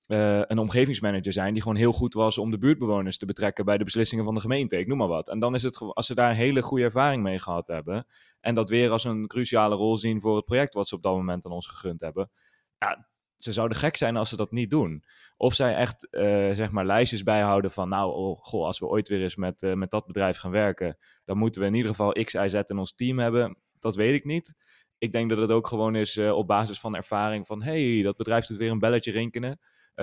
een 0.08 0.58
omgevingsmanager 0.58 1.34
zijn 1.34 1.53
die 1.53 1.62
gewoon 1.62 1.77
heel 1.77 1.91
goed 1.91 2.13
was 2.13 2.38
om 2.38 2.51
de 2.51 2.58
buurtbewoners 2.58 3.17
te 3.17 3.25
betrekken 3.25 3.65
bij 3.65 3.77
de 3.77 3.84
beslissingen 3.84 4.25
van 4.25 4.34
de 4.34 4.39
gemeente. 4.39 4.77
Ik 4.77 4.88
noem 4.88 4.98
maar 4.98 5.08
wat. 5.08 5.29
En 5.29 5.39
dan 5.39 5.56
is 5.56 5.63
het 5.63 5.79
als 5.79 6.06
ze 6.06 6.15
daar 6.15 6.29
een 6.29 6.36
hele 6.36 6.62
goede 6.62 6.84
ervaring 6.84 7.24
mee 7.24 7.39
gehad 7.39 7.67
hebben 7.67 8.08
en 8.39 8.56
dat 8.56 8.70
weer 8.70 8.91
als 8.91 9.03
een 9.03 9.27
cruciale 9.27 9.75
rol 9.75 9.98
zien 9.98 10.22
voor 10.22 10.36
het 10.36 10.46
project 10.46 10.74
wat 10.74 10.88
ze 10.88 10.96
op 10.96 11.03
dat 11.03 11.13
moment 11.13 11.46
aan 11.46 11.51
ons 11.51 11.67
gegund 11.67 12.01
hebben. 12.01 12.29
Ja, 12.77 13.08
ze 13.38 13.53
zouden 13.53 13.77
gek 13.77 13.96
zijn 13.98 14.17
als 14.17 14.29
ze 14.29 14.36
dat 14.36 14.51
niet 14.51 14.70
doen. 14.70 15.03
Of 15.38 15.53
zij 15.53 15.75
echt, 15.75 16.10
eh, 16.10 16.51
zeg 16.51 16.72
maar, 16.72 16.86
lijstjes 16.86 17.24
bijhouden 17.24 17.72
van, 17.72 17.89
nou, 17.89 18.13
oh, 18.13 18.38
goh, 18.41 18.65
als 18.65 18.79
we 18.79 18.88
ooit 18.88 19.08
weer 19.08 19.22
eens 19.22 19.36
met, 19.36 19.63
eh, 19.63 19.74
met 19.74 19.91
dat 19.91 20.06
bedrijf 20.06 20.38
gaan 20.38 20.51
werken, 20.51 20.98
dan 21.25 21.38
moeten 21.38 21.62
we 21.62 21.67
in 21.67 21.74
ieder 21.74 21.89
geval 21.89 22.12
X, 22.12 22.34
Y, 22.34 22.48
Z 22.48 22.53
in 22.53 22.77
ons 22.77 22.96
team 22.96 23.20
hebben. 23.20 23.58
Dat 23.79 23.96
weet 23.96 24.13
ik 24.13 24.25
niet. 24.25 24.56
Ik 24.98 25.12
denk 25.12 25.29
dat 25.29 25.38
het 25.38 25.51
ook 25.51 25.67
gewoon 25.67 25.96
is 25.96 26.17
eh, 26.17 26.38
op 26.38 26.48
basis 26.48 26.79
van 26.79 26.96
ervaring 26.96 27.48
van, 27.48 27.62
hey, 27.63 28.01
dat 28.01 28.17
bedrijf 28.17 28.46
doet 28.46 28.58
weer 28.58 28.72
een 28.72 28.79
belletje 28.79 29.12
rinkenen. 29.12 29.60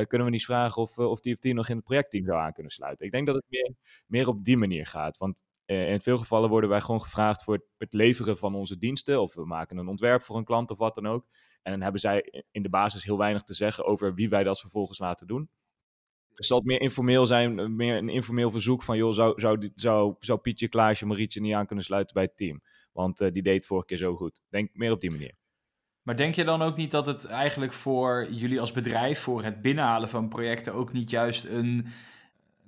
kunnen 0.06 0.26
we 0.26 0.32
niet 0.32 0.44
vragen 0.44 0.82
of, 0.82 0.98
of 0.98 1.20
die 1.20 1.32
of 1.32 1.38
die 1.38 1.54
nog 1.54 1.68
in 1.68 1.76
het 1.76 1.84
projectteam 1.84 2.24
zou 2.24 2.38
aan 2.38 2.52
kunnen 2.52 2.72
sluiten? 2.72 3.06
Ik 3.06 3.12
denk 3.12 3.26
dat 3.26 3.34
het 3.34 3.44
meer, 3.48 3.74
meer 4.06 4.28
op 4.28 4.44
die 4.44 4.56
manier 4.56 4.86
gaat. 4.86 5.16
Want 5.16 5.42
in 5.66 6.00
veel 6.00 6.18
gevallen 6.18 6.50
worden 6.50 6.70
wij 6.70 6.80
gewoon 6.80 7.00
gevraagd 7.00 7.44
voor 7.44 7.66
het, 7.78 7.92
leveren 7.92 8.38
van 8.38 8.54
onze 8.54 8.78
diensten. 8.78 9.20
Of 9.20 9.34
we 9.34 9.44
maken 9.44 9.76
een 9.76 9.88
ontwerp 9.88 10.22
voor 10.22 10.36
een 10.36 10.44
klant 10.44 10.70
of 10.70 10.78
wat 10.78 10.94
dan 10.94 11.06
ook. 11.06 11.26
En 11.62 11.72
dan 11.72 11.80
hebben 11.80 12.00
zij 12.00 12.44
in 12.50 12.62
de 12.62 12.68
basis 12.68 13.04
heel 13.04 13.18
weinig 13.18 13.42
te 13.42 13.54
zeggen 13.54 13.84
over 13.84 14.14
wie 14.14 14.28
wij 14.28 14.44
dat 14.44 14.60
vervolgens 14.60 14.98
laten 14.98 15.26
doen. 15.26 15.50
Dus 16.34 16.48
het 16.48 16.64
meer 16.64 16.80
informeel 16.80 17.26
zijn, 17.26 17.76
meer 17.76 17.96
een 17.96 18.08
informeel 18.08 18.50
verzoek 18.50 18.82
van, 18.82 18.96
joh, 18.96 19.12
zou, 19.12 19.40
zou, 19.40 19.70
zou, 19.74 20.14
zou 20.18 20.38
Pietje, 20.38 20.68
Klaasje, 20.68 21.06
Marietje 21.06 21.40
niet 21.40 21.54
aan 21.54 21.66
kunnen 21.66 21.84
sluiten 21.84 22.14
bij 22.14 22.22
het 22.22 22.36
team? 22.36 22.62
Want 22.92 23.20
uh, 23.20 23.32
die 23.32 23.42
deed 23.42 23.56
het 23.56 23.66
vorige 23.66 23.86
keer 23.86 23.98
zo 23.98 24.16
goed. 24.16 24.42
Denk 24.48 24.70
meer 24.72 24.92
op 24.92 25.00
die 25.00 25.10
manier. 25.10 25.34
Maar 26.02 26.16
denk 26.16 26.34
je 26.34 26.44
dan 26.44 26.62
ook 26.62 26.76
niet 26.76 26.90
dat 26.90 27.06
het 27.06 27.24
eigenlijk 27.26 27.72
voor 27.72 28.26
jullie 28.30 28.60
als 28.60 28.72
bedrijf, 28.72 29.20
voor 29.20 29.42
het 29.42 29.62
binnenhalen 29.62 30.08
van 30.08 30.28
projecten, 30.28 30.74
ook 30.74 30.92
niet 30.92 31.10
juist 31.10 31.44
een 31.44 31.86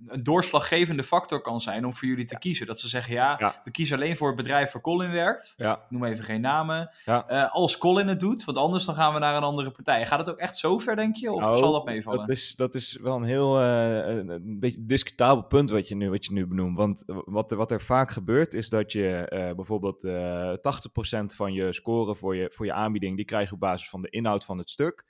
een 0.06 0.22
doorslaggevende 0.22 1.04
factor 1.04 1.40
kan 1.40 1.60
zijn 1.60 1.86
om 1.86 1.94
voor 1.94 2.08
jullie 2.08 2.24
te 2.24 2.38
kiezen. 2.38 2.66
Dat 2.66 2.80
ze 2.80 2.88
zeggen, 2.88 3.14
ja, 3.14 3.60
we 3.64 3.70
kiezen 3.70 3.96
alleen 3.96 4.16
voor 4.16 4.26
het 4.26 4.36
bedrijf 4.36 4.72
waar 4.72 4.82
Colin 4.82 5.10
werkt. 5.10 5.54
Ja. 5.56 5.80
Noem 5.88 6.04
even 6.04 6.24
geen 6.24 6.40
namen. 6.40 6.90
Uh, 7.06 7.54
als 7.54 7.78
Colin 7.78 8.08
het 8.08 8.20
doet, 8.20 8.44
want 8.44 8.58
anders 8.58 8.84
dan 8.84 8.94
gaan 8.94 9.12
we 9.12 9.18
naar 9.18 9.36
een 9.36 9.42
andere 9.42 9.70
partij. 9.70 10.06
Gaat 10.06 10.18
het 10.18 10.30
ook 10.30 10.38
echt 10.38 10.56
zo 10.56 10.78
ver, 10.78 10.96
denk 10.96 11.16
je? 11.16 11.32
Of 11.32 11.40
nou, 11.40 11.58
zal 11.58 11.72
dat 11.72 11.84
meevallen? 11.84 12.18
Dat 12.18 12.28
is, 12.28 12.54
dat 12.56 12.74
is 12.74 12.98
wel 13.02 13.16
een 13.16 13.22
heel 13.22 13.60
uh, 13.60 14.16
een 14.16 14.58
beetje 14.60 14.86
discutabel 14.86 15.42
punt 15.44 15.70
wat 15.70 15.88
je 15.88 15.96
nu, 15.96 16.10
wat 16.10 16.24
je 16.24 16.32
nu 16.32 16.46
benoemt. 16.46 16.76
Want 16.76 17.02
wat, 17.06 17.50
wat 17.50 17.70
er 17.70 17.80
vaak 17.80 18.10
gebeurt, 18.10 18.54
is 18.54 18.68
dat 18.68 18.92
je 18.92 19.30
uh, 19.32 19.54
bijvoorbeeld 19.54 20.06
80% 20.06 21.36
van 21.36 21.52
je 21.52 21.72
score 21.72 22.14
voor 22.14 22.36
je, 22.36 22.50
voor 22.54 22.66
je 22.66 22.72
aanbieding, 22.72 23.16
die 23.16 23.24
krijg 23.24 23.48
je 23.48 23.54
op 23.54 23.60
basis 23.60 23.88
van 23.88 24.02
de 24.02 24.10
inhoud 24.10 24.44
van 24.44 24.58
het 24.58 24.70
stuk. 24.70 25.04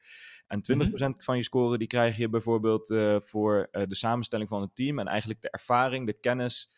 En 0.47 0.61
20% 0.73 0.77
mhm. 0.77 1.13
van 1.17 1.37
je 1.37 1.43
score 1.43 1.79
die 1.79 1.87
krijg 1.87 2.17
je 2.17 2.29
bijvoorbeeld 2.29 2.91
uh, 2.91 3.17
voor 3.21 3.69
uh, 3.73 3.83
de 3.87 3.95
samenstelling 3.95 4.49
van 4.49 4.61
het 4.61 4.75
team 4.75 4.99
en 4.99 5.07
eigenlijk 5.07 5.41
de 5.41 5.51
ervaring, 5.51 6.07
de 6.07 6.21
kennis, 6.21 6.75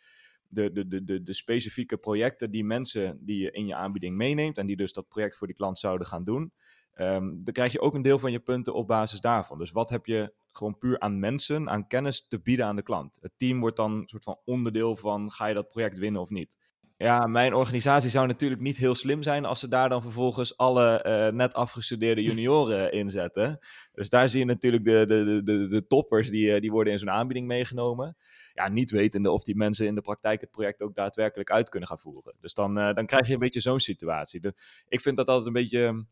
de, 0.48 0.72
de, 0.72 0.88
de, 0.88 1.04
de, 1.04 1.22
de 1.22 1.32
specifieke 1.32 1.96
projecten 1.96 2.50
die 2.50 2.64
mensen 2.64 3.18
die 3.20 3.40
je 3.42 3.50
in 3.50 3.66
je 3.66 3.74
aanbieding 3.74 4.16
meeneemt 4.16 4.58
en 4.58 4.66
die 4.66 4.76
dus 4.76 4.92
dat 4.92 5.08
project 5.08 5.36
voor 5.36 5.46
die 5.46 5.56
klant 5.56 5.78
zouden 5.78 6.06
gaan 6.06 6.24
doen. 6.24 6.52
Um, 6.94 7.44
dan 7.44 7.54
krijg 7.54 7.72
je 7.72 7.80
ook 7.80 7.94
een 7.94 8.02
deel 8.02 8.18
van 8.18 8.32
je 8.32 8.40
punten 8.40 8.74
op 8.74 8.86
basis 8.86 9.20
daarvan. 9.20 9.58
Dus 9.58 9.70
wat 9.70 9.90
heb 9.90 10.06
je 10.06 10.34
gewoon 10.52 10.78
puur 10.78 11.00
aan 11.00 11.18
mensen, 11.18 11.68
aan 11.68 11.86
kennis 11.86 12.26
te 12.26 12.40
bieden 12.40 12.66
aan 12.66 12.76
de 12.76 12.82
klant? 12.82 13.18
Het 13.20 13.32
team 13.36 13.60
wordt 13.60 13.76
dan 13.76 13.92
een 13.92 14.08
soort 14.08 14.24
van 14.24 14.40
onderdeel 14.44 14.96
van 14.96 15.30
ga 15.30 15.46
je 15.46 15.54
dat 15.54 15.68
project 15.68 15.98
winnen 15.98 16.20
of 16.20 16.30
niet. 16.30 16.56
Ja, 16.98 17.26
mijn 17.26 17.54
organisatie 17.54 18.10
zou 18.10 18.26
natuurlijk 18.26 18.60
niet 18.60 18.76
heel 18.76 18.94
slim 18.94 19.22
zijn 19.22 19.44
als 19.44 19.60
ze 19.60 19.68
daar 19.68 19.88
dan 19.88 20.02
vervolgens 20.02 20.56
alle 20.56 21.04
uh, 21.06 21.36
net 21.36 21.54
afgestudeerde 21.54 22.22
junioren 22.22 22.92
inzetten. 23.02 23.58
Dus 23.92 24.08
daar 24.08 24.28
zie 24.28 24.38
je 24.38 24.44
natuurlijk 24.44 24.84
de, 24.84 25.04
de, 25.06 25.42
de, 25.44 25.66
de 25.66 25.86
toppers 25.86 26.30
die, 26.30 26.54
eh, 26.54 26.60
die 26.60 26.70
worden 26.70 26.92
in 26.92 26.98
zo'n 26.98 27.10
aanbieding 27.10 27.46
meegenomen. 27.46 28.16
Ja, 28.52 28.68
niet 28.68 28.90
wetende 28.90 29.30
of 29.30 29.42
die 29.42 29.56
mensen 29.56 29.86
in 29.86 29.94
de 29.94 30.00
praktijk 30.00 30.40
het 30.40 30.50
project 30.50 30.82
ook 30.82 30.94
daadwerkelijk 30.94 31.50
uit 31.50 31.68
kunnen 31.68 31.88
gaan 31.88 31.98
voeren. 31.98 32.34
Dus 32.40 32.54
dan, 32.54 32.78
uh, 32.78 32.94
dan 32.94 33.06
krijg 33.06 33.26
je 33.26 33.32
een 33.32 33.38
beetje 33.38 33.60
zo'n 33.60 33.80
situatie. 33.80 34.54
Ik 34.88 35.00
vind 35.00 35.16
dat 35.16 35.28
altijd 35.28 35.46
een 35.46 35.52
beetje, 35.52 35.80
een 35.80 36.06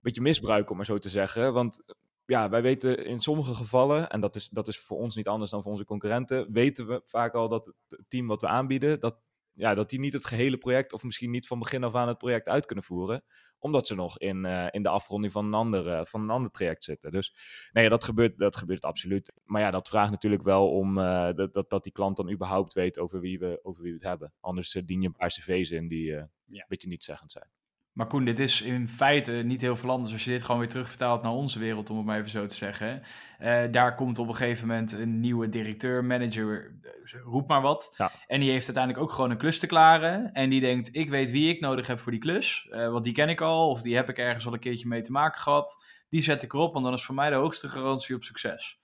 beetje 0.00 0.20
misbruik, 0.20 0.70
om 0.70 0.76
maar 0.76 0.86
zo 0.86 0.98
te 0.98 1.08
zeggen. 1.08 1.52
Want 1.52 1.84
ja, 2.26 2.48
wij 2.48 2.62
weten 2.62 3.06
in 3.06 3.20
sommige 3.20 3.54
gevallen, 3.54 4.08
en 4.10 4.20
dat 4.20 4.36
is, 4.36 4.48
dat 4.48 4.68
is 4.68 4.78
voor 4.78 4.98
ons 4.98 5.16
niet 5.16 5.28
anders 5.28 5.50
dan 5.50 5.62
voor 5.62 5.70
onze 5.70 5.84
concurrenten, 5.84 6.52
weten 6.52 6.86
we 6.86 7.02
vaak 7.04 7.34
al 7.34 7.48
dat 7.48 7.66
het 7.88 8.04
team 8.08 8.26
wat 8.26 8.40
we 8.40 8.46
aanbieden, 8.46 9.00
dat 9.00 9.22
ja, 9.54 9.74
dat 9.74 9.90
die 9.90 9.98
niet 9.98 10.12
het 10.12 10.24
gehele 10.24 10.58
project, 10.58 10.92
of 10.92 11.02
misschien 11.02 11.30
niet 11.30 11.46
van 11.46 11.58
begin 11.58 11.84
af 11.84 11.94
aan 11.94 12.08
het 12.08 12.18
project 12.18 12.48
uit 12.48 12.66
kunnen 12.66 12.84
voeren. 12.84 13.24
Omdat 13.58 13.86
ze 13.86 13.94
nog 13.94 14.18
in, 14.18 14.46
uh, 14.46 14.66
in 14.70 14.82
de 14.82 14.88
afronding 14.88 15.32
van 15.32 15.44
een, 15.46 15.54
ander, 15.54 15.86
uh, 15.86 16.04
van 16.04 16.22
een 16.22 16.30
ander 16.30 16.50
traject 16.50 16.84
zitten. 16.84 17.10
Dus 17.10 17.34
nee, 17.72 17.88
dat 17.88 18.04
gebeurt, 18.04 18.38
dat 18.38 18.56
gebeurt 18.56 18.84
absoluut. 18.84 19.32
Maar 19.44 19.60
ja, 19.60 19.70
dat 19.70 19.88
vraagt 19.88 20.10
natuurlijk 20.10 20.42
wel 20.42 20.70
om 20.70 20.98
uh, 20.98 21.32
dat, 21.34 21.54
dat, 21.54 21.70
dat 21.70 21.82
die 21.82 21.92
klant 21.92 22.16
dan 22.16 22.30
überhaupt 22.30 22.72
weet 22.72 22.98
over 22.98 23.20
wie 23.20 23.38
we, 23.38 23.60
over 23.62 23.82
wie 23.82 23.90
we 23.92 23.98
het 23.98 24.08
hebben. 24.08 24.32
Anders 24.40 24.70
dien 24.84 25.00
je 25.00 25.06
een 25.06 25.12
paar 25.12 25.28
cv's 25.28 25.70
in 25.70 25.88
die 25.88 26.10
ja. 26.10 26.28
een 26.46 26.64
beetje 26.68 26.88
niet 26.88 27.04
zeggend 27.04 27.32
zijn. 27.32 27.48
Maar 27.94 28.06
Koen, 28.06 28.24
dit 28.24 28.38
is 28.38 28.62
in 28.62 28.88
feite 28.88 29.32
niet 29.32 29.60
heel 29.60 29.76
veel 29.76 29.90
anders 29.90 30.12
als 30.12 30.24
je 30.24 30.30
dit 30.30 30.42
gewoon 30.42 30.60
weer 30.60 30.68
terugvertaalt 30.68 31.22
naar 31.22 31.32
onze 31.32 31.58
wereld, 31.58 31.90
om 31.90 31.96
het 31.96 32.06
maar 32.06 32.18
even 32.18 32.30
zo 32.30 32.46
te 32.46 32.54
zeggen. 32.54 33.02
Uh, 33.40 33.62
daar 33.70 33.94
komt 33.94 34.18
op 34.18 34.28
een 34.28 34.34
gegeven 34.34 34.66
moment 34.66 34.92
een 34.92 35.20
nieuwe 35.20 35.48
directeur, 35.48 36.04
manager, 36.04 36.74
eh, 36.82 37.20
roep 37.24 37.48
maar 37.48 37.60
wat. 37.60 37.94
Ja. 37.96 38.12
En 38.26 38.40
die 38.40 38.50
heeft 38.50 38.66
uiteindelijk 38.66 39.04
ook 39.04 39.12
gewoon 39.12 39.30
een 39.30 39.36
klus 39.36 39.58
te 39.58 39.66
klaren. 39.66 40.32
En 40.32 40.50
die 40.50 40.60
denkt, 40.60 40.96
ik 40.96 41.10
weet 41.10 41.30
wie 41.30 41.48
ik 41.48 41.60
nodig 41.60 41.86
heb 41.86 42.00
voor 42.00 42.12
die 42.12 42.20
klus. 42.20 42.68
Uh, 42.70 42.88
want 42.88 43.04
die 43.04 43.12
ken 43.12 43.28
ik 43.28 43.40
al, 43.40 43.70
of 43.70 43.82
die 43.82 43.96
heb 43.96 44.08
ik 44.08 44.18
ergens 44.18 44.46
al 44.46 44.52
een 44.52 44.58
keertje 44.58 44.88
mee 44.88 45.02
te 45.02 45.12
maken 45.12 45.40
gehad. 45.40 45.84
Die 46.08 46.22
zet 46.22 46.42
ik 46.42 46.52
erop, 46.52 46.72
want 46.72 46.84
dan 46.84 46.94
is 46.94 47.04
voor 47.04 47.14
mij 47.14 47.30
de 47.30 47.36
hoogste 47.36 47.68
garantie 47.68 48.14
op 48.14 48.24
succes. 48.24 48.82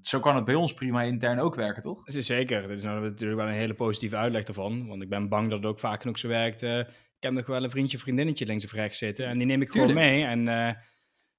Zo 0.00 0.20
kan 0.20 0.36
het 0.36 0.44
bij 0.44 0.54
ons 0.54 0.74
prima 0.74 1.02
intern 1.02 1.38
ook 1.38 1.54
werken, 1.54 1.82
toch? 1.82 2.02
Zeker. 2.04 2.62
Dat 2.62 2.70
is 2.70 2.82
nou 2.82 3.00
natuurlijk 3.00 3.40
wel 3.40 3.48
een 3.48 3.54
hele 3.54 3.74
positieve 3.74 4.16
uitleg 4.16 4.44
ervan. 4.44 4.86
Want 4.86 5.02
ik 5.02 5.08
ben 5.08 5.28
bang 5.28 5.50
dat 5.50 5.58
het 5.58 5.68
ook 5.68 5.78
vaak 5.78 6.00
genoeg 6.00 6.18
zo 6.18 6.28
werkt 6.28 6.62
ik 7.22 7.28
heb 7.28 7.36
nog 7.36 7.46
wel 7.46 7.64
een 7.64 7.70
vriendje, 7.70 7.98
vriendinnetje 7.98 8.46
links 8.46 8.64
of 8.64 8.72
rechts 8.72 8.98
zitten. 8.98 9.26
En 9.26 9.38
die 9.38 9.46
neem 9.46 9.62
ik 9.62 9.70
gewoon 9.70 9.94
mee. 9.94 10.24
En 10.24 10.46
uh, 10.46 10.70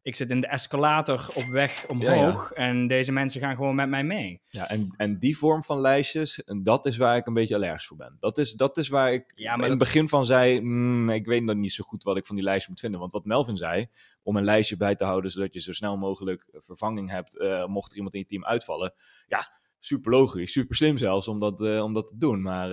ik 0.01 0.15
zit 0.15 0.29
in 0.29 0.41
de 0.41 0.47
escalator 0.47 1.29
op 1.33 1.45
weg 1.45 1.87
omhoog. 1.87 2.51
Ja, 2.55 2.63
ja. 2.63 2.69
En 2.69 2.87
deze 2.87 3.11
mensen 3.11 3.41
gaan 3.41 3.55
gewoon 3.55 3.75
met 3.75 3.89
mij 3.89 4.03
mee. 4.03 4.41
Ja, 4.47 4.69
en, 4.69 4.93
en 4.97 5.19
die 5.19 5.37
vorm 5.37 5.63
van 5.63 5.79
lijstjes, 5.79 6.43
en 6.43 6.63
dat 6.63 6.85
is 6.85 6.97
waar 6.97 7.17
ik 7.17 7.27
een 7.27 7.33
beetje 7.33 7.55
allergisch 7.55 7.87
voor 7.87 7.97
ben. 7.97 8.17
Dat 8.19 8.37
is, 8.37 8.53
dat 8.53 8.77
is 8.77 8.87
waar 8.87 9.13
ik 9.13 9.31
ja, 9.35 9.55
maar 9.55 9.63
in 9.63 9.69
het 9.69 9.79
begin 9.79 10.09
van 10.09 10.25
zei, 10.25 10.61
mm, 10.61 11.09
ik 11.09 11.25
weet 11.25 11.43
nog 11.43 11.55
niet 11.55 11.73
zo 11.73 11.83
goed 11.83 12.03
wat 12.03 12.17
ik 12.17 12.25
van 12.25 12.35
die 12.35 12.45
lijstje 12.45 12.69
moet 12.69 12.79
vinden. 12.79 12.99
Want 12.99 13.11
wat 13.11 13.25
Melvin 13.25 13.57
zei, 13.57 13.87
om 14.21 14.35
een 14.35 14.43
lijstje 14.43 14.77
bij 14.77 14.95
te 14.95 15.05
houden, 15.05 15.31
zodat 15.31 15.53
je 15.53 15.61
zo 15.61 15.73
snel 15.73 15.97
mogelijk 15.97 16.49
vervanging 16.51 17.09
hebt, 17.09 17.35
uh, 17.35 17.65
mocht 17.65 17.91
er 17.91 17.97
iemand 17.97 18.13
in 18.13 18.19
je 18.19 18.27
team 18.27 18.45
uitvallen. 18.45 18.93
Ja, 19.27 19.51
super 19.79 20.11
logisch, 20.11 20.51
super 20.51 20.75
slim 20.75 20.97
zelfs 20.97 21.27
om 21.27 21.39
dat, 21.39 21.61
uh, 21.61 21.83
om 21.83 21.93
dat 21.93 22.07
te 22.07 22.17
doen. 22.17 22.41
Maar 22.41 22.69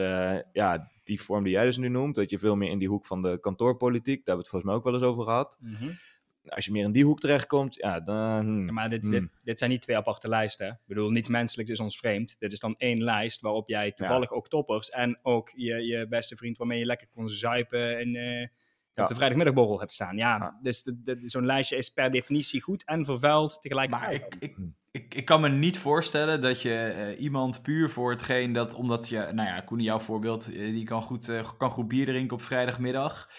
ja, 0.52 0.90
die 1.10 1.22
vorm 1.22 1.44
die 1.44 1.52
jij 1.52 1.64
dus 1.64 1.76
nu 1.76 1.88
noemt, 1.88 2.14
dat 2.14 2.30
je 2.30 2.38
veel 2.38 2.56
meer 2.56 2.70
in 2.70 2.78
die 2.78 2.88
hoek 2.88 3.06
van 3.06 3.22
de 3.22 3.38
kantoorpolitiek, 3.40 4.24
daar 4.24 4.34
hebben 4.34 4.34
we 4.34 4.40
het 4.40 4.48
volgens 4.48 4.70
mij 4.70 4.74
ook 4.74 4.84
wel 4.84 4.94
eens 4.94 5.02
over 5.02 5.24
gehad. 5.24 5.56
Mm 5.60 5.74
-hmm. 5.74 5.98
Als 6.48 6.64
je 6.64 6.72
meer 6.72 6.84
in 6.84 6.92
die 6.92 7.04
hoek 7.04 7.20
terechtkomt, 7.20 7.74
ja, 7.74 8.00
dan... 8.00 8.64
Ja, 8.66 8.72
maar 8.72 8.88
dit, 8.88 9.04
mm. 9.04 9.10
dit, 9.10 9.28
dit, 9.42 9.58
zijn 9.58 9.70
niet 9.70 9.82
twee 9.82 9.96
aparte 9.96 10.28
lijsten. 10.28 10.68
Ik 10.68 10.86
bedoel, 10.86 11.10
niet 11.10 11.28
menselijk 11.28 11.68
is 11.68 11.80
ons 11.80 11.98
vreemd. 11.98 12.36
Dit 12.38 12.52
is 12.52 12.60
dan 12.60 12.74
één 12.78 13.02
lijst 13.02 13.40
waarop 13.40 13.68
jij 13.68 13.92
toevallig 13.92 14.30
ja. 14.30 14.36
ook 14.36 14.48
toppers 14.48 14.90
en 14.90 15.18
ook 15.22 15.50
je, 15.54 15.86
je 15.86 16.08
beste 16.08 16.36
vriend 16.36 16.58
waarmee 16.58 16.78
je 16.78 16.86
lekker 16.86 17.08
kon 17.08 17.28
zuipen 17.28 17.98
en... 17.98 18.14
Uh, 18.14 18.46
ja. 18.94 19.02
op 19.02 19.08
de 19.08 19.14
vrijdagmiddagborrel 19.14 19.78
hebt 19.80 19.92
staan. 19.92 20.16
Ja, 20.16 20.36
ja. 20.36 20.58
dus 20.62 20.82
zo'n 21.18 21.46
lijstje 21.46 21.76
is 21.76 21.88
per 21.88 22.10
definitie 22.10 22.60
goed 22.60 22.84
en 22.84 23.04
vervuild 23.04 23.62
tegelijkertijd. 23.62 24.20
Maar 24.20 24.28
ik, 24.28 24.34
ik, 24.38 24.56
ik, 24.90 25.14
ik 25.14 25.24
kan 25.24 25.40
me 25.40 25.48
niet 25.48 25.78
voorstellen 25.78 26.42
dat 26.42 26.62
je 26.62 26.94
uh, 26.96 27.20
iemand 27.20 27.62
puur 27.62 27.90
voor 27.90 28.10
hetgeen 28.10 28.52
dat, 28.52 28.74
omdat 28.74 29.08
je, 29.08 29.28
nou 29.32 29.48
ja, 29.48 29.60
Koen, 29.60 29.80
jouw 29.80 29.98
voorbeeld, 29.98 30.50
uh, 30.50 30.72
die 30.72 30.84
kan 30.84 31.02
goed, 31.02 31.28
uh, 31.28 31.50
kan 31.58 31.70
goed 31.70 31.88
bier 31.88 32.06
drinken 32.06 32.36
op 32.36 32.42
vrijdagmiddag. 32.42 33.30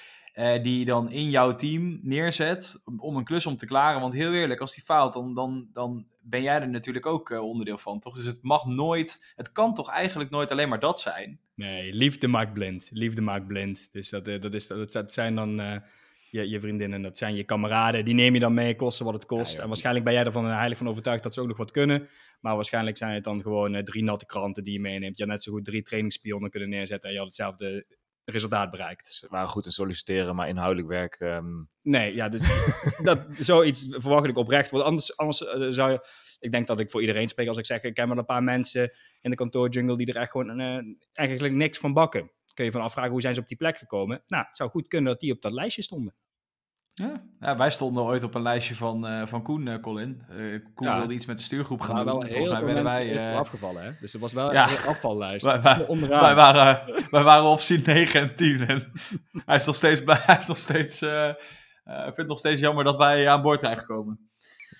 die 0.62 0.86
dan 0.86 1.12
in 1.12 1.30
jouw 1.30 1.56
team 1.56 2.00
neerzet 2.02 2.82
om 2.98 3.16
een 3.16 3.24
klus 3.24 3.46
om 3.46 3.56
te 3.56 3.66
klaren. 3.66 4.02
Want 4.02 4.14
heel 4.14 4.34
eerlijk, 4.34 4.60
als 4.60 4.74
die 4.76 4.84
faalt, 4.84 5.14
dan, 5.14 5.34
dan, 5.34 5.68
dan 5.74 6.06
ben 6.22 6.42
jij 6.42 6.62
er 6.62 6.70
natuurlijk 6.70 7.06
ook 7.06 7.30
onderdeel 7.30 7.78
van, 7.78 8.00
toch? 8.00 8.16
Dus 8.16 8.26
het 8.26 8.42
mag 8.42 8.66
nooit, 8.66 9.34
het 9.36 9.52
kan 9.52 9.74
toch 9.74 9.90
eigenlijk 9.90 10.30
nooit 10.30 10.52
alleen 10.52 10.70
maar 10.70 10.80
dat 10.80 11.00
zijn? 11.00 11.40
Nee, 11.56 11.94
liefde 11.94 12.28
maakt 12.28 12.54
blind. 12.54 12.90
Liefde 12.94 13.22
maakt 13.22 13.48
blind. 13.48 13.90
Dus 13.92 14.10
dat, 14.10 14.26
dat, 14.26 14.54
is, 14.54 14.68
dat, 14.68 14.92
dat 14.92 15.14
zijn 15.14 15.36
dan 15.36 15.82
je, 16.32 16.50
je 16.50 16.60
vriendinnen, 16.60 17.02
dat 17.02 17.18
zijn 17.18 17.36
je 17.36 17.44
kameraden. 17.44 18.06
Die 18.06 18.14
neem 18.14 18.34
je 18.34 18.40
dan 18.40 18.54
mee, 18.54 18.76
kosten 18.76 19.06
wat 19.06 19.14
het 19.14 19.26
kost. 19.26 19.58
en 19.60 19.68
waarschijnlijk 19.68 20.06
ben 20.06 20.14
jij 20.14 20.24
ervan 20.24 20.46
heilig 20.46 20.78
van 20.78 20.88
overtuigd 20.90 21.24
dat 21.24 21.34
ze 21.34 21.42
ook 21.42 21.48
nog 21.48 21.58
wat 21.58 21.72
kunnen. 21.72 22.08
Maar 22.40 22.56
waarschijnlijk 22.56 22.98
zijn 22.98 23.14
het 23.14 23.24
dan 23.24 23.42
gewoon 23.42 23.76
uh, 23.76 23.82
drie 23.82 24.04
natte 24.04 24.26
kranten 24.26 24.64
die 24.64 24.74
je 24.74 24.80
meeneemt. 24.80 25.18
Je 25.18 25.24
had 25.24 25.32
net 25.32 25.44
zo 25.44 25.52
goed 25.52 25.66
drie 25.66 25.82
trainingsspionnen 25.82 26.50
kunnen 26.50 26.70
neerzetten 26.70 27.10
en 27.10 27.16
je 27.16 27.22
had 27.22 27.28
hetzelfde 27.28 27.86
resultaat 28.26 28.72
bereikt. 28.72 29.08
Ze 29.08 29.28
waren 29.30 29.48
goed 29.48 29.66
in 29.66 29.72
solliciteren, 29.72 30.36
maar 30.36 30.48
inhoudelijk 30.48 30.88
werk... 30.88 31.20
Um... 31.20 31.70
Nee, 31.82 32.16
ja, 32.16 32.30
dus 32.30 32.42
dat, 33.04 33.28
zoiets 33.32 33.88
verwacht 33.90 34.28
ik 34.28 34.38
oprecht. 34.38 34.72
Want 34.72 34.84
anders, 34.84 35.18
anders 35.18 35.42
uh, 35.42 35.68
zou 35.70 35.92
je... 35.92 36.08
Ik 36.40 36.52
denk 36.52 36.68
dat 36.68 36.80
ik 36.80 36.90
voor 36.90 37.02
iedereen 37.02 37.28
spreek 37.28 37.48
als 37.48 37.58
ik 37.58 37.66
zeg... 37.66 37.84
Ik 37.84 37.94
ken 37.94 38.08
wel 38.08 38.18
een 38.18 38.26
paar 38.26 38.44
mensen 38.44 38.94
in 39.22 39.30
de 39.30 39.36
kantoorjungle 39.36 39.98
die 39.98 40.08
er 40.08 40.22
echt 40.22 40.32
gewoon 40.32 40.62
uh, 40.62 40.80
eigenlijk 41.14 41.54
niks 41.54 41.78
van 41.78 41.94
bakken 41.94 42.32
kun 42.54 42.66
je 42.66 42.72
van 42.72 42.82
afvragen 42.82 43.12
hoe 43.12 43.22
zijn 43.22 43.34
ze 43.34 43.40
op 43.42 43.48
die 43.48 43.58
plek 43.58 43.78
gekomen. 43.78 44.24
Nou, 44.28 44.46
het 44.48 44.56
zou 44.58 44.70
goed 44.70 44.88
kunnen 44.88 45.12
dat 45.12 45.20
die 45.22 45.32
op 45.34 45.42
dat 45.42 45.52
lijstje 45.52 45.82
stonden. 45.82 46.16
Ja. 46.94 47.24
ja, 47.40 47.58
wij 47.58 47.72
stonden 47.72 48.04
ooit 48.04 48.24
op 48.24 48.36
een 48.36 48.42
lijstje 48.42 48.76
van, 48.76 49.08
eh, 49.08 49.26
van 49.26 49.44
Koen, 49.44 49.68
eh, 49.68 49.80
Colin. 49.80 50.24
Eh, 50.30 50.36
Koen 50.76 50.88
Ja. 50.88 50.98
wilde 50.98 51.14
iets 51.14 51.26
met 51.26 51.38
de 51.38 51.44
stuurgroep 51.44 51.82
gaan 51.82 51.96
Maar 51.96 52.06
doen. 52.06 52.20
wel 52.20 52.30
Volgens 52.30 52.50
mij 52.52 52.64
werden 52.66 52.84
wij... 52.84 53.36
afgevallen, 53.36 53.84
hè? 53.84 53.92
Dus 54.00 54.12
het 54.12 54.22
was 54.22 54.34
wel 54.34 54.54
Ja. 54.54 54.70
een 54.72 54.88
afvallijst. 54.88 55.46
wij, 55.46 55.62
wij, 55.62 55.88
Onderaan. 55.88 56.22
wij, 56.22 56.36
waren, 56.36 56.94
wij 57.12 57.24
waren 57.24 57.46
op 57.50 57.60
zin 57.60 57.82
9 57.86 58.22
en 58.22 58.36
10. 58.36 58.68
En 58.68 58.92
hij 59.46 59.56
is 59.56 59.66
nog 59.66 59.76
steeds, 59.76 60.04
bij, 60.04 60.18
hij 60.22 60.38
is 60.38 60.48
nog 60.48 60.58
steeds, 60.58 61.02
eh, 61.02 61.30
eh, 61.30 61.36
vindt 62.04 62.18
het 62.18 62.28
nog 62.28 62.40
steeds 62.40 62.62
jammer 62.62 62.84
dat 62.84 62.98
wij 62.98 63.30
aan 63.30 63.42
boord 63.42 63.60
zijn 63.60 63.78
gekomen. 63.78 64.30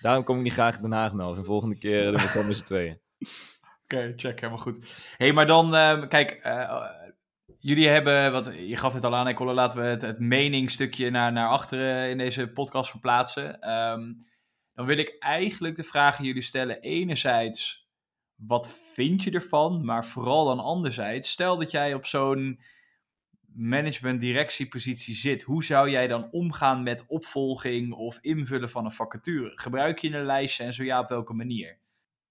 Daarom 0.00 0.24
kom 0.24 0.36
ik 0.36 0.42
niet 0.42 0.52
graag 0.52 0.76
in 0.76 0.82
Den 0.82 0.92
Haag, 0.92 1.12
Melvin. 1.12 1.44
Volgende 1.44 1.78
keer 1.78 2.04
doen 2.04 2.14
we 2.14 2.20
het 2.20 2.32
dan 2.32 2.46
met 2.46 2.56
z'n 2.56 2.64
tweeën. 2.64 3.00
Oké, 3.84 4.12
check, 4.16 4.40
helemaal 4.40 4.62
goed. 4.62 4.86
hey, 5.16 5.32
maar 5.32 5.46
dan, 5.46 5.70
kijk, 6.08 6.30
eh, 6.30 6.84
jullie 7.62 7.88
hebben, 7.88 8.32
wat, 8.32 8.52
je 8.56 8.76
gaf 8.76 8.92
het 8.92 9.04
al 9.04 9.16
aan, 9.16 9.26
Nicole, 9.26 9.52
laten 9.52 9.78
we 9.78 9.84
het, 9.84 10.02
het 10.02 10.18
meningsstukje 10.18 11.10
naar, 11.10 11.32
naar 11.32 11.48
achteren 11.48 12.10
in 12.10 12.18
deze 12.18 12.48
podcast 12.48 12.90
verplaatsen. 12.90 13.60
Ehm, 13.60 14.12
dan 14.74 14.86
wil 14.86 14.98
ik 14.98 15.16
eigenlijk 15.18 15.76
de 15.76 15.82
vraag 15.82 16.18
aan 16.18 16.24
jullie 16.24 16.42
stellen. 16.42 16.80
Enerzijds, 16.80 17.88
wat 18.34 18.70
vind 18.94 19.22
je 19.22 19.30
ervan? 19.30 19.84
Maar 19.84 20.06
vooral 20.06 20.44
dan 20.44 20.60
anderzijds, 20.60 21.30
stel 21.30 21.58
dat 21.58 21.70
jij 21.70 21.94
op 21.94 22.06
zo'n 22.06 22.60
management-directiepositie 23.54 25.14
zit. 25.14 25.42
Hoe 25.42 25.64
zou 25.64 25.90
jij 25.90 26.06
dan 26.06 26.28
omgaan 26.30 26.82
met 26.82 27.06
opvolging 27.06 27.92
of 27.92 28.18
invullen 28.20 28.70
van 28.70 28.84
een 28.84 28.92
vacature? 28.92 29.52
Gebruik 29.54 29.98
je 29.98 30.16
een 30.16 30.24
lijstje 30.24 30.64
en 30.64 30.72
zo 30.72 30.84
ja, 30.84 31.00
op 31.00 31.08
welke 31.08 31.32
manier? 31.32 31.81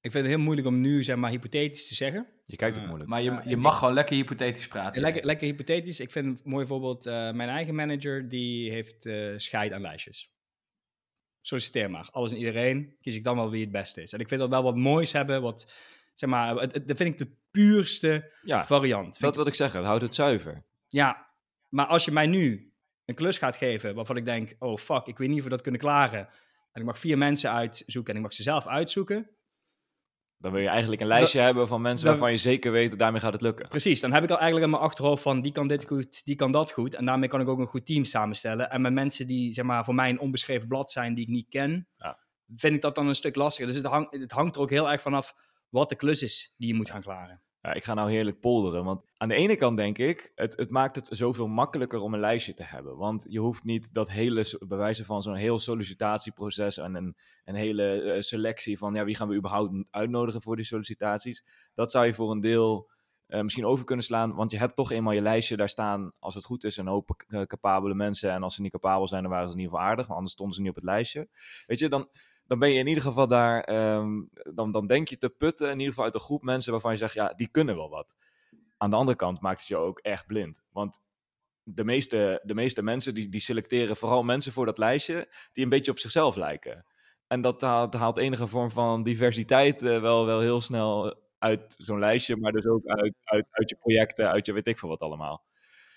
Ik 0.01 0.11
vind 0.11 0.23
het 0.25 0.33
heel 0.33 0.43
moeilijk 0.43 0.67
om 0.67 0.81
nu, 0.81 1.03
zeg 1.03 1.15
maar, 1.15 1.29
hypothetisch 1.31 1.87
te 1.87 1.95
zeggen. 1.95 2.27
Je 2.45 2.55
kijkt 2.55 2.77
ook 2.77 2.85
moeilijk. 2.85 3.09
Maar 3.09 3.21
je, 3.21 3.31
je 3.43 3.49
ik- 3.49 3.57
mag 3.57 3.77
gewoon 3.77 3.93
lekker 3.93 4.15
hypothetisch 4.15 4.67
praten. 4.67 5.01
Lekker, 5.01 5.25
lekker 5.25 5.47
hypothetisch. 5.47 5.99
Ik 5.99 6.11
vind 6.11 6.25
een 6.25 6.49
mooi 6.51 6.65
voorbeeld, 6.65 7.05
eh, 7.05 7.13
mijn 7.13 7.49
eigen 7.49 7.75
manager, 7.75 8.29
die 8.29 8.71
heeft 8.71 9.05
eh 9.05 9.33
scheid 9.35 9.71
aan 9.71 9.81
lijstjes. 9.81 10.31
Solliciteer 11.41 11.91
maar. 11.91 12.09
Alles 12.11 12.31
en 12.31 12.37
iedereen. 12.37 12.95
Kies 13.01 13.15
ik 13.15 13.23
dan 13.23 13.35
wel 13.35 13.49
wie 13.49 13.61
het 13.61 13.71
beste 13.71 14.01
is. 14.01 14.13
En 14.13 14.19
ik 14.19 14.27
vind 14.27 14.41
dat 14.41 14.49
wel 14.49 14.63
wat 14.63 14.75
moois 14.75 15.11
hebben. 15.11 15.41
Wat, 15.41 15.73
zeg 16.13 16.29
maar, 16.29 16.55
het, 16.55 16.73
het- 16.73 16.87
dat 16.87 16.97
vind 16.97 17.09
ik 17.11 17.17
de 17.17 17.35
puurste 17.51 18.31
Ja, 18.41 18.65
variant. 18.65 19.05
Vind 19.17 19.21
dat 19.21 19.35
wil 19.35 19.47
ik 19.47 19.53
zeggen. 19.55 19.83
Houd 19.83 20.01
het 20.01 20.15
zuiver. 20.15 20.63
ja, 20.87 21.29
maar 21.69 21.85
als 21.85 22.05
je 22.05 22.11
mij 22.11 22.25
nu 22.27 22.73
een 23.05 23.15
klus 23.15 23.37
gaat 23.37 23.55
geven 23.55 23.95
waarvan 23.95 24.17
ik 24.17 24.25
denk, 24.25 24.55
oh 24.59 24.77
fuck, 24.77 25.05
ik 25.07 25.17
weet 25.17 25.29
niet 25.29 25.37
of 25.37 25.43
we 25.43 25.49
dat 25.49 25.61
kunnen 25.61 25.81
klaren. 25.81 26.19
En 26.71 26.81
ik 26.81 26.83
mag 26.87 26.99
vier 26.99 27.17
mensen 27.17 27.51
uitzoeken 27.51 28.11
en 28.11 28.17
ik 28.19 28.25
mag 28.25 28.33
ze 28.33 28.43
zelf 28.43 28.67
uitzoeken. 28.67 29.29
Dan 30.41 30.51
wil 30.51 30.61
je 30.61 30.67
eigenlijk 30.67 31.01
een 31.01 31.07
lijstje 31.07 31.39
hebben 31.39 31.67
van 31.67 31.81
mensen 31.81 32.07
waarvan 32.07 32.31
je 32.31 32.37
zeker 32.37 32.71
weet 32.71 32.89
dat 32.89 32.99
daarmee 32.99 33.21
gaat 33.21 33.33
het 33.33 33.41
lukken. 33.41 33.67
Precies, 33.67 33.99
dan 33.99 34.13
heb 34.13 34.23
ik 34.23 34.29
al 34.29 34.35
eigenlijk 34.35 34.65
in 34.65 34.71
mijn 34.71 34.83
achterhoofd 34.83 35.21
van 35.23 35.41
die 35.41 35.51
kan 35.51 35.67
dit 35.67 35.85
goed, 35.87 36.25
die 36.25 36.35
kan 36.35 36.51
dat 36.51 36.71
goed. 36.71 36.95
En 36.95 37.05
daarmee 37.05 37.29
kan 37.29 37.41
ik 37.41 37.47
ook 37.47 37.59
een 37.59 37.67
goed 37.67 37.85
team 37.85 38.03
samenstellen. 38.03 38.69
En 38.69 38.81
met 38.81 38.93
mensen 38.93 39.27
die 39.27 39.53
zeg 39.53 39.65
maar, 39.65 39.83
voor 39.85 39.95
mij 39.95 40.09
een 40.09 40.19
onbeschreven 40.19 40.67
blad 40.67 40.91
zijn 40.91 41.13
die 41.13 41.23
ik 41.25 41.31
niet 41.31 41.47
ken, 41.49 41.87
Ja. 41.97 42.17
vind 42.55 42.75
ik 42.75 42.81
dat 42.81 42.95
dan 42.95 43.07
een 43.07 43.15
stuk 43.15 43.35
lastiger. 43.35 43.67
Dus 43.67 43.75
het, 43.75 43.85
hang, 43.85 44.11
het 44.21 44.31
hangt 44.31 44.55
er 44.55 44.61
ook 44.61 44.69
heel 44.69 44.91
erg 44.91 45.01
vanaf 45.01 45.35
wat 45.69 45.89
de 45.89 45.95
klus 45.95 46.23
is 46.23 46.53
die 46.57 46.67
je 46.67 46.73
moet 46.73 46.89
gaan 46.89 47.01
klaren. 47.01 47.41
Ja, 47.61 47.73
ik 47.73 47.83
ga 47.83 47.93
nou 47.93 48.11
heerlijk 48.11 48.39
polderen. 48.39 48.83
Want 48.83 49.10
aan 49.21 49.27
de 49.27 49.35
ene 49.35 49.55
kant 49.55 49.77
denk 49.77 49.97
ik, 49.97 50.31
het, 50.35 50.57
het 50.57 50.69
maakt 50.69 50.95
het 50.95 51.07
zoveel 51.11 51.47
makkelijker 51.47 51.99
om 51.99 52.13
een 52.13 52.19
lijstje 52.19 52.53
te 52.53 52.63
hebben. 52.63 52.97
Want 52.97 53.25
je 53.29 53.39
hoeft 53.39 53.63
niet 53.63 53.93
dat 53.93 54.09
hele, 54.09 54.57
wijze 54.67 55.05
van 55.05 55.21
zo'n 55.21 55.35
heel 55.35 55.59
sollicitatieproces 55.59 56.77
en 56.77 56.95
een, 56.95 57.55
hele 57.55 58.01
eh, 58.01 58.21
selectie 58.21 58.77
van 58.77 58.93
ja, 58.93 59.05
wie 59.05 59.15
gaan 59.15 59.27
we 59.27 59.35
überhaupt 59.35 59.87
uitnodigen 59.89 60.41
voor 60.41 60.55
die 60.55 60.65
sollicitaties. 60.65 61.43
Dat 61.73 61.91
zou 61.91 62.05
je 62.05 62.13
voor 62.13 62.31
een 62.31 62.39
deel 62.39 62.89
eh, 63.27 63.41
misschien 63.41 63.65
over 63.65 63.85
kunnen 63.85 64.05
slaan. 64.05 64.35
Want 64.35 64.51
je 64.51 64.57
hebt 64.57 64.75
toch 64.75 64.91
eenmaal 64.91 65.13
je 65.13 65.21
lijstje, 65.21 65.57
daar 65.57 65.69
staan, 65.69 66.11
als 66.19 66.35
het 66.35 66.45
goed 66.45 66.63
is, 66.63 66.77
een 66.77 66.87
hoop 66.87 67.23
eh, 67.27 67.41
capabele 67.41 67.95
mensen. 67.95 68.31
En 68.31 68.43
als 68.43 68.55
ze 68.55 68.61
niet 68.61 68.71
capabel 68.71 69.07
zijn, 69.07 69.21
dan 69.21 69.31
waren 69.31 69.47
ze 69.47 69.53
in 69.53 69.59
ieder 69.59 69.73
geval 69.73 69.89
aardig. 69.89 70.07
Maar 70.07 70.15
anders 70.15 70.33
stonden 70.33 70.55
ze 70.55 70.61
niet 70.61 70.69
op 70.69 70.75
het 70.75 70.85
lijstje. 70.85 71.27
Weet 71.65 71.79
je, 71.79 71.89
dan, 71.89 72.09
dan 72.45 72.59
ben 72.59 72.71
je 72.71 72.79
in 72.79 72.87
ieder 72.87 73.03
geval 73.03 73.27
daar, 73.27 73.63
ehm, 73.63 74.21
dan, 74.53 74.71
dan 74.71 74.87
denk 74.87 75.07
je 75.07 75.17
te 75.17 75.29
putten, 75.29 75.65
in 75.65 75.73
ieder 75.73 75.87
geval 75.87 76.05
uit 76.05 76.13
een 76.13 76.19
groep 76.19 76.43
mensen 76.43 76.71
waarvan 76.71 76.91
je 76.91 76.97
zegt, 76.97 77.13
ja, 77.13 77.33
die 77.33 77.47
kunnen 77.47 77.75
wel 77.75 77.89
wat. 77.89 78.15
Aan 78.81 78.89
de 78.89 78.95
andere 78.95 79.17
kant 79.17 79.41
maakt 79.41 79.59
het 79.59 79.67
je 79.67 79.77
ook 79.77 79.99
echt 79.99 80.27
blind. 80.27 80.61
Want 80.71 81.01
de 81.63 81.83
meeste, 81.83 82.41
de 82.43 82.53
meeste 82.53 82.83
mensen 82.83 83.13
die, 83.13 83.29
die 83.29 83.41
selecteren 83.41 83.95
vooral 83.95 84.23
mensen 84.23 84.51
voor 84.51 84.65
dat 84.65 84.77
lijstje 84.77 85.27
die 85.53 85.63
een 85.63 85.69
beetje 85.69 85.91
op 85.91 85.99
zichzelf 85.99 86.35
lijken. 86.35 86.85
En 87.27 87.41
dat 87.41 87.61
haalt, 87.61 87.93
haalt 87.93 88.17
enige 88.17 88.47
vorm 88.47 88.71
van 88.71 89.03
diversiteit 89.03 89.81
eh, 89.81 90.01
wel, 90.01 90.25
wel 90.25 90.39
heel 90.39 90.61
snel 90.61 91.15
uit 91.37 91.75
zo'n 91.77 91.99
lijstje, 91.99 92.37
maar 92.37 92.51
dus 92.51 92.65
ook 92.65 92.85
uit, 92.85 93.13
uit, 93.23 93.49
uit 93.51 93.69
je 93.69 93.75
projecten, 93.75 94.29
uit 94.29 94.45
je 94.45 94.53
weet 94.53 94.67
ik 94.67 94.79
veel 94.79 94.89
wat 94.89 95.01
allemaal. 95.01 95.45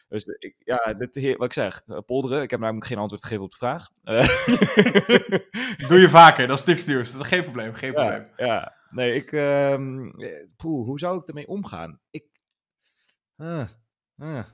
Dus 0.09 0.25
ik, 0.25 0.55
ja, 0.59 0.95
dit, 0.95 1.37
wat 1.37 1.47
ik 1.47 1.53
zeg, 1.53 1.83
eh, 1.87 1.99
polderen, 2.07 2.43
ik 2.43 2.51
heb 2.51 2.61
namelijk 2.61 2.87
geen 2.87 2.99
antwoord 2.99 3.23
gegeven 3.23 3.45
op 3.45 3.51
de 3.51 3.57
vraag. 3.57 3.89
Doe 5.89 6.01
je 6.01 6.09
vaker, 6.09 6.47
dat 6.47 6.59
is 6.59 6.65
niks 6.65 6.87
nieuws. 6.87 7.13
Dat 7.13 7.21
is 7.21 7.29
geen 7.29 7.43
probleem, 7.43 7.75
geen 7.75 7.93
probleem. 7.93 8.29
ja, 8.37 8.47
ja, 8.47 8.75
nee, 8.91 9.15
ik. 9.15 9.31
poeh, 10.57 10.87
hoe 10.87 10.99
zou 10.99 11.19
ik 11.19 11.29
ermee 11.29 11.49
omgaan? 11.49 12.01
Ik. 12.11 12.34
Ah, 13.45 13.69
ah. 14.19 14.45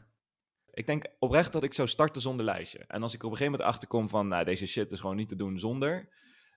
Ik 0.70 0.86
denk 0.86 1.06
oprecht 1.18 1.52
dat 1.52 1.62
ik 1.62 1.74
zou 1.74 1.88
starten 1.88 2.22
zonder 2.22 2.44
lijstje. 2.44 2.84
En 2.86 3.02
als 3.02 3.14
ik 3.14 3.20
er 3.20 3.26
op 3.26 3.32
een 3.32 3.36
gegeven 3.36 3.58
moment 3.58 3.74
achter 3.74 3.88
kom 3.88 4.08
van, 4.08 4.28
nou, 4.28 4.44
deze 4.44 4.66
shit 4.66 4.92
is 4.92 5.00
gewoon 5.00 5.16
niet 5.16 5.28
te 5.28 5.36
doen 5.36 5.58
zonder, 5.58 6.08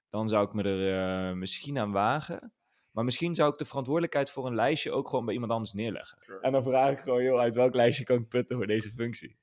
dan 0.10 0.30
zou 0.30 0.48
ik 0.48 0.54
me 0.54 0.64
er 0.64 1.30
eh, 1.30 1.36
misschien 1.36 1.78
aan 1.80 1.92
wagen. 1.92 2.54
Maar 2.92 3.04
misschien 3.04 3.36
zou 3.36 3.52
ik 3.52 3.58
de 3.58 3.66
verantwoordelijkheid 3.66 4.30
voor 4.30 4.46
een 4.48 4.56
lijstje 4.56 4.92
ook 4.92 5.10
gewoon 5.10 5.26
bij 5.26 5.34
iemand 5.34 5.52
anders 5.52 5.74
neerleggen. 5.74 6.18
En 6.42 6.52
dan 6.52 6.64
vraag 6.64 6.92
ik 6.92 7.00
gewoon, 7.00 7.24
joh, 7.24 7.40
uit 7.40 7.56
welk 7.56 7.76
lijstje 7.76 8.04
kan 8.04 8.18
ik 8.18 8.28
putten 8.28 8.58
voor 8.58 8.68
deze 8.68 8.92
functie? 8.92 9.38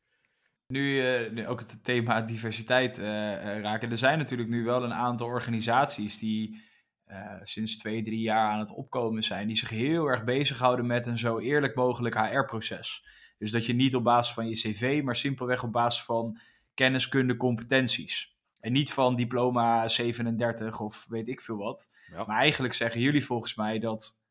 Nu, 0.66 1.00
eh, 1.00 1.30
nu 1.30 1.46
ook 1.46 1.60
het 1.60 1.84
thema 1.84 2.20
diversiteit 2.20 2.98
eh, 2.98 3.04
raken. 3.60 3.90
Er 3.90 3.98
zijn 3.98 4.18
natuurlijk 4.18 4.48
nu 4.48 4.64
wel 4.64 4.84
een 4.84 4.94
aantal 4.94 5.26
organisaties 5.26 6.18
die 6.18 6.62
eh, 7.10 7.36
sinds 7.42 7.76
twee, 7.76 8.02
drie 8.02 8.20
jaar 8.20 8.50
aan 8.50 8.58
het 8.58 8.74
opkomen 8.74 9.22
zijn. 9.22 9.46
Die 9.46 9.56
zich 9.56 9.68
heel 9.68 10.06
erg 10.06 10.24
bezighouden 10.24 10.86
met 10.86 11.06
een 11.06 11.18
zo 11.18 11.38
eerlijk 11.38 11.74
mogelijk 11.74 12.14
HR-proces. 12.14 13.06
Dus 13.38 13.50
dat 13.50 13.66
je 13.66 13.72
niet 13.72 13.94
op 13.94 14.04
basis 14.04 14.34
van 14.34 14.48
je 14.48 14.54
cv, 14.54 15.00
maar 15.04 15.16
simpelweg 15.16 15.62
op 15.62 15.72
basis 15.72 16.02
van 16.02 16.38
kenniskunde, 16.74 17.36
competenties. 17.36 18.36
En 18.60 18.72
niet 18.72 18.92
van 18.92 19.16
diploma 19.16 19.88
37 19.88 20.80
of 20.80 21.06
weet 21.08 21.28
ik 21.28 21.40
veel 21.40 21.56
wat. 21.56 21.90
Ja. 22.10 22.24
Maar 22.24 22.36
eigenlijk 22.36 22.74
zeggen 22.74 23.00
jullie 23.00 23.24
volgens 23.24 23.54
mij 23.54 23.78
dat 23.78 24.22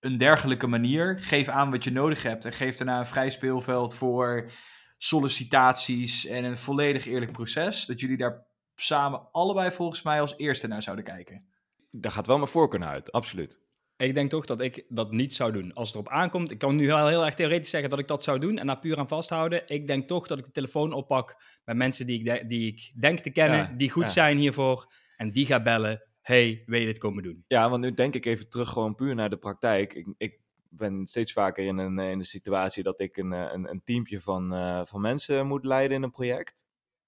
een 0.00 0.16
dergelijke 0.16 0.66
manier, 0.66 1.18
geef 1.20 1.48
aan 1.48 1.70
wat 1.70 1.84
je 1.84 1.92
nodig 1.92 2.22
hebt 2.22 2.44
en 2.44 2.52
geef 2.52 2.76
daarna 2.76 2.98
een 2.98 3.06
vrij 3.06 3.30
speelveld 3.30 3.94
voor 3.94 4.50
sollicitaties 4.98 6.26
en 6.26 6.44
een 6.44 6.56
volledig 6.56 7.06
eerlijk 7.06 7.32
proces, 7.32 7.86
dat 7.86 8.00
jullie 8.00 8.16
daar 8.16 8.46
samen 8.76 9.28
allebei 9.30 9.70
volgens 9.70 10.02
mij 10.02 10.20
als 10.20 10.36
eerste 10.38 10.66
naar 10.66 10.82
zouden 10.82 11.04
kijken. 11.04 11.46
Daar 11.90 12.12
gaat 12.12 12.26
wel 12.26 12.38
mijn 12.38 12.50
voorkeur 12.50 12.80
naar 12.80 12.88
uit, 12.88 13.12
absoluut. 13.12 13.60
Ik 13.96 14.14
denk 14.14 14.30
toch 14.30 14.46
dat 14.46 14.60
ik 14.60 14.84
dat 14.88 15.10
niet 15.12 15.34
zou 15.34 15.52
doen. 15.52 15.74
Als 15.74 15.88
het 15.88 15.96
erop 15.96 16.12
aankomt, 16.12 16.50
ik 16.50 16.58
kan 16.58 16.76
nu 16.76 16.86
wel 16.86 17.08
heel 17.08 17.24
erg 17.24 17.34
theoretisch 17.34 17.70
zeggen 17.70 17.90
dat 17.90 17.98
ik 17.98 18.08
dat 18.08 18.24
zou 18.24 18.38
doen 18.38 18.58
en 18.58 18.66
daar 18.66 18.78
puur 18.78 18.98
aan 18.98 19.08
vasthouden. 19.08 19.62
Ik 19.66 19.86
denk 19.86 20.04
toch 20.04 20.26
dat 20.26 20.38
ik 20.38 20.44
de 20.44 20.50
telefoon 20.50 20.92
oppak 20.92 21.42
met 21.64 21.76
mensen 21.76 22.06
die 22.06 22.18
ik, 22.18 22.24
de- 22.24 22.46
die 22.46 22.66
ik 22.72 22.92
denk 23.00 23.18
te 23.18 23.30
kennen, 23.30 23.58
Ja, 23.58 23.72
die 23.76 23.90
goed 23.90 24.02
ja. 24.02 24.08
zijn 24.08 24.38
hiervoor. 24.38 24.92
En 25.16 25.30
die 25.30 25.46
ga 25.46 25.62
bellen. 25.62 26.02
Hey, 26.20 26.62
wil 26.66 26.80
je 26.80 26.86
dit 26.86 26.98
komen 26.98 27.22
doen? 27.22 27.44
Ja, 27.46 27.70
want 27.70 27.82
nu 27.82 27.94
denk 27.94 28.14
ik 28.14 28.26
even 28.26 28.48
terug 28.48 28.68
gewoon 28.68 28.94
puur 28.94 29.14
naar 29.14 29.30
de 29.30 29.36
praktijk. 29.36 29.94
Ik, 29.94 30.06
ik 30.18 30.40
ben 30.68 31.06
steeds 31.06 31.32
vaker 31.32 31.64
in 31.66 31.78
een, 31.78 31.98
in 31.98 32.18
de 32.18 32.24
situatie 32.24 32.82
dat 32.82 33.00
ik 33.00 33.16
een, 33.16 33.32
eh, 33.32 33.48
een, 33.52 33.70
een 33.70 33.82
teampje 33.84 34.20
van, 34.20 34.54
eh, 34.54 34.80
van 34.84 35.00
mensen 35.00 35.46
moet 35.46 35.64
leiden 35.64 35.96
in 35.96 36.02
een 36.02 36.10
project. 36.10 36.65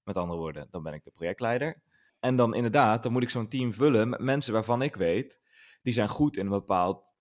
Met 0.09 0.17
andere 0.17 0.39
woorden, 0.39 0.69
dan 0.71 0.83
ben 0.83 0.93
ik 0.93 1.05
de 1.05 1.11
projectleider. 1.11 1.83
En 2.21 2.37
dan 2.37 2.55
inderdaad, 2.55 3.03
dan 3.03 3.13
moet 3.13 3.23
ik 3.23 3.31
zo'n 3.31 3.49
team 3.49 3.73
vullen 3.73 4.09
met 4.09 4.21
mensen 4.21 4.53
waarvan 4.53 4.83
ik 4.83 4.97
weet, 4.97 5.41
die 5.83 5.93
zijn 5.93 6.09
goed 6.09 6.37
in 6.37 6.45
een 6.45 6.51
bepaald 6.51 7.15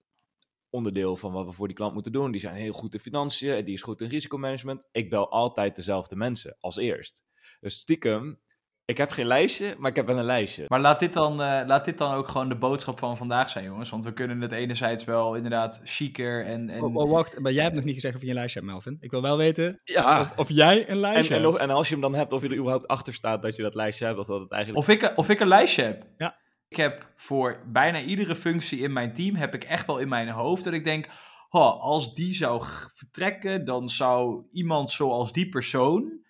onderdeel 0.70 1.16
van 1.16 1.32
wat 1.32 1.46
we 1.46 1.52
voor 1.52 1.68
die 1.68 1.76
klant 1.76 1.94
moeten 1.94 2.12
doen. 2.12 2.32
Die 2.32 2.42
zijn 2.42 2.56
heel 2.56 2.72
goed 2.72 2.94
in 2.94 3.00
financiën, 3.00 3.66
die 3.66 3.74
is 3.74 3.82
goed 3.82 4.02
in 4.02 4.10
risicomanagement. 4.10 4.88
Ik 4.92 5.10
bel 5.10 5.32
altijd 5.32 5.76
dezelfde 5.76 6.16
mensen 6.16 6.56
als 6.60 6.78
eerst. 6.78 7.24
Dus 7.60 7.78
stiekem, 7.78 8.40
ik 8.88 8.98
heb 8.98 9.12
geen 9.12 9.26
lijstje, 9.26 9.76
maar 9.78 9.90
ik 9.90 9.96
heb 9.96 10.06
wel 10.06 10.18
een 10.18 10.24
lijstje. 10.24 10.66
Maar 10.68 10.80
laat 10.80 11.00
dit, 11.00 11.14
dan, 11.14 11.42
eh, 11.42 11.62
laat 11.66 11.86
dit 11.86 11.98
dan 11.98 12.14
ook 12.14 12.28
gewoon 12.28 12.50
de 12.50 12.56
boodschap 12.58 13.00
van 13.00 13.18
vandaag 13.18 13.50
zijn, 13.50 13.66
jongens. 13.66 13.90
Want 13.90 14.06
we 14.06 14.14
kunnen 14.14 14.42
het 14.42 14.52
enerzijds 14.52 15.04
wel 15.04 15.36
inderdaad 15.36 15.82
chiquer 15.84 16.46
en... 16.46 16.70
en... 16.70 16.82
Oh, 16.82 16.96
oh, 16.96 17.12
wacht, 17.12 17.40
maar 17.40 17.52
jij 17.52 17.64
hebt 17.64 17.76
nog 17.76 17.84
niet 17.84 17.94
gezegd 17.94 18.16
of 18.16 18.22
je 18.22 18.28
een 18.28 18.34
lijstje 18.34 18.60
hebt, 18.60 18.72
Melvin. 18.72 18.98
Ik 19.00 19.12
wil 19.12 19.22
wel 19.22 19.38
weten 19.38 19.82
Ja, 19.84 20.22
of, 20.22 20.34
of 20.36 20.50
jij 20.50 20.80
een 20.82 20.88
En, 20.88 20.98
lijstje 20.98 21.36
en, 21.36 21.42
hebt. 21.42 21.54
nog- 21.54 21.62
en 21.62 21.70
als 21.70 21.88
je 21.88 21.94
hem 21.94 22.02
dan 22.02 22.16
hebt, 22.16 22.32
of 22.32 22.42
je 22.42 22.48
er 22.50 22.56
überhaupt 22.58 22.88
achter 22.88 23.14
staat 23.14 23.42
dat 23.42 23.56
je 23.56 23.62
dat 23.64 23.76
lijstje 23.76 24.06
hebt, 24.06 24.18
of 24.20 24.26
dat 24.26 24.40
het 24.42 24.52
eigenlijk... 24.52 24.88
Of 24.88 24.94
ik, 24.96 25.14
of 25.16 25.30
ik 25.30 25.40
een 25.40 25.48
lijstje 25.48 25.84
heb. 25.84 26.06
Ja. 26.18 26.38
Ik 26.70 26.78
heb 26.78 27.12
voor 27.16 27.64
bijna 27.68 28.00
iedere 28.02 28.36
functie 28.36 28.80
in 28.80 28.94
mijn 28.94 29.14
team, 29.14 29.36
heb 29.36 29.54
ik 29.54 29.64
echt 29.64 29.86
wel 29.88 29.98
in 30.00 30.10
mijn 30.10 30.30
hoofd 30.30 30.64
dat 30.64 30.74
ik 30.74 30.84
denk, 30.84 31.08
"Oh, 31.50 31.82
als 31.82 32.14
die 32.14 32.34
zou 32.34 32.64
vertrekken, 32.94 33.66
dan 33.66 33.90
zou 33.90 34.46
iemand 34.52 34.92
zoals 34.92 35.32
die 35.32 35.50
persoon, 35.50 36.26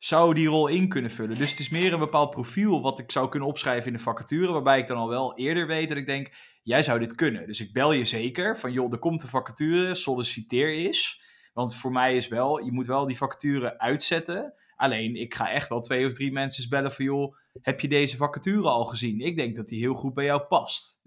zou 0.00 0.34
die 0.34 0.48
rol 0.48 0.66
in 0.66 0.88
kunnen 0.88 1.10
vullen. 1.10 1.36
Dus 1.36 1.50
het 1.50 1.58
is 1.58 1.68
meer 1.68 1.92
een 1.92 1.98
bepaald 1.98 2.30
profiel 2.30 2.82
wat 2.82 2.98
ik 2.98 3.10
zou 3.10 3.28
kunnen 3.28 3.48
opschrijven 3.48 3.86
in 3.86 3.96
de 3.96 4.02
vacature, 4.02 4.52
waarbij 4.52 4.78
ik 4.78 4.86
dan 4.86 4.96
al 4.96 5.08
wel 5.08 5.36
eerder 5.36 5.66
weet 5.66 5.88
dat 5.88 5.98
ik 5.98 6.06
denk, 6.06 6.30
jij 6.62 6.82
zou 6.82 6.98
dit 6.98 7.14
kunnen. 7.14 7.46
Dus 7.46 7.60
ik 7.60 7.72
bel 7.72 7.92
je 7.92 8.04
zeker 8.04 8.58
van, 8.58 8.72
joh, 8.72 8.92
er 8.92 8.98
komt 8.98 9.22
een 9.22 9.28
vacature, 9.28 9.94
solliciteer 9.94 10.72
eens. 10.72 11.22
Want 11.54 11.74
voor 11.74 11.92
mij 11.92 12.16
is 12.16 12.28
wel, 12.28 12.64
je 12.64 12.72
moet 12.72 12.86
wel 12.86 13.06
die 13.06 13.16
vacature 13.16 13.78
uitzetten 13.78 14.54
Alleen, 14.80 15.16
ik 15.16 15.34
ga 15.34 15.50
echt 15.50 15.68
wel 15.68 15.80
twee 15.80 16.06
of 16.06 16.12
drie 16.12 16.32
mensen 16.32 16.68
bellen 16.68 16.92
van, 16.92 17.04
joh, 17.04 17.36
heb 17.62 17.80
je 17.80 17.88
deze 17.88 18.16
vacature 18.16 18.68
al 18.68 18.84
gezien? 18.84 19.20
Ik 19.20 19.36
denk 19.36 19.56
dat 19.56 19.68
die 19.68 19.80
heel 19.80 19.94
goed 19.94 20.14
bij 20.14 20.24
jou 20.24 20.40
past. 20.40 20.99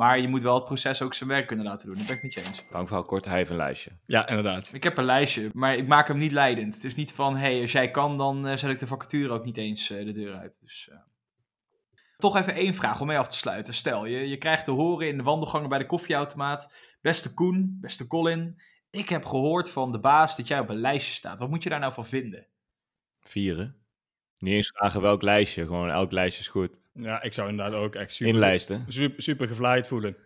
Maar 0.00 0.20
je 0.20 0.28
moet 0.28 0.42
wel 0.42 0.54
het 0.54 0.64
proces 0.64 1.02
ook 1.02 1.14
zijn 1.14 1.28
werk 1.28 1.46
kunnen 1.46 1.64
laten 1.64 1.86
doen. 1.86 1.96
Dat 1.96 2.06
ben 2.06 2.16
ik 2.16 2.22
met 2.22 2.32
je 2.32 2.40
eens. 2.46 2.62
Lang 2.70 2.86
verhaal 2.86 3.04
kort, 3.04 3.24
hij 3.24 3.36
heeft 3.36 3.50
een 3.50 3.56
lijstje. 3.56 3.90
Ja, 4.06 4.28
inderdaad. 4.28 4.70
Ik 4.72 4.82
heb 4.82 4.98
een 4.98 5.04
lijstje, 5.04 5.50
maar 5.52 5.76
ik 5.76 5.86
maak 5.86 6.08
hem 6.08 6.18
niet 6.18 6.32
leidend. 6.32 6.74
Het 6.74 6.84
is 6.84 6.94
niet 6.94 7.12
van, 7.12 7.36
hé, 7.36 7.52
hey, 7.52 7.62
als 7.62 7.72
jij 7.72 7.90
kan, 7.90 8.18
dan 8.18 8.46
uh, 8.46 8.56
zet 8.56 8.70
ik 8.70 8.78
de 8.78 8.86
vacature 8.86 9.32
ook 9.32 9.44
niet 9.44 9.56
eens 9.56 9.90
uh, 9.90 10.04
de 10.04 10.12
deur 10.12 10.34
uit. 10.34 10.58
Dus, 10.60 10.88
uh... 10.92 10.98
Toch 12.16 12.36
even 12.36 12.54
één 12.54 12.74
vraag 12.74 13.00
om 13.00 13.06
mee 13.06 13.18
af 13.18 13.28
te 13.28 13.36
sluiten. 13.36 13.74
Stel, 13.74 14.06
je, 14.06 14.28
je 14.28 14.36
krijgt 14.36 14.64
te 14.64 14.70
horen 14.70 15.08
in 15.08 15.16
de 15.16 15.22
wandelgangen 15.22 15.68
bij 15.68 15.78
de 15.78 15.86
koffieautomaat. 15.86 16.74
Beste 17.00 17.34
Koen, 17.34 17.78
beste 17.80 18.06
Colin, 18.06 18.60
ik 18.90 19.08
heb 19.08 19.24
gehoord 19.24 19.70
van 19.70 19.92
de 19.92 20.00
baas 20.00 20.36
dat 20.36 20.48
jij 20.48 20.58
op 20.58 20.68
een 20.68 20.80
lijstje 20.80 21.14
staat. 21.14 21.38
Wat 21.38 21.50
moet 21.50 21.62
je 21.62 21.68
daar 21.68 21.80
nou 21.80 21.92
van 21.92 22.06
vinden? 22.06 22.46
Vieren. 23.20 23.76
Niet 24.40 24.54
eens 24.54 24.70
vragen 24.74 25.00
welk 25.00 25.22
lijstje, 25.22 25.66
gewoon 25.66 25.90
elk 25.90 26.12
lijstje 26.12 26.42
is 26.42 26.48
goed. 26.48 26.80
Ja, 26.92 27.22
ik 27.22 27.34
zou 27.34 27.48
inderdaad 27.48 27.74
ook 27.74 27.94
echt 27.94 28.12
super, 28.12 28.34
Inlijsten. 28.34 28.84
super, 28.88 29.22
super 29.22 29.46
gevleid 29.46 29.86
voelen. 29.86 30.16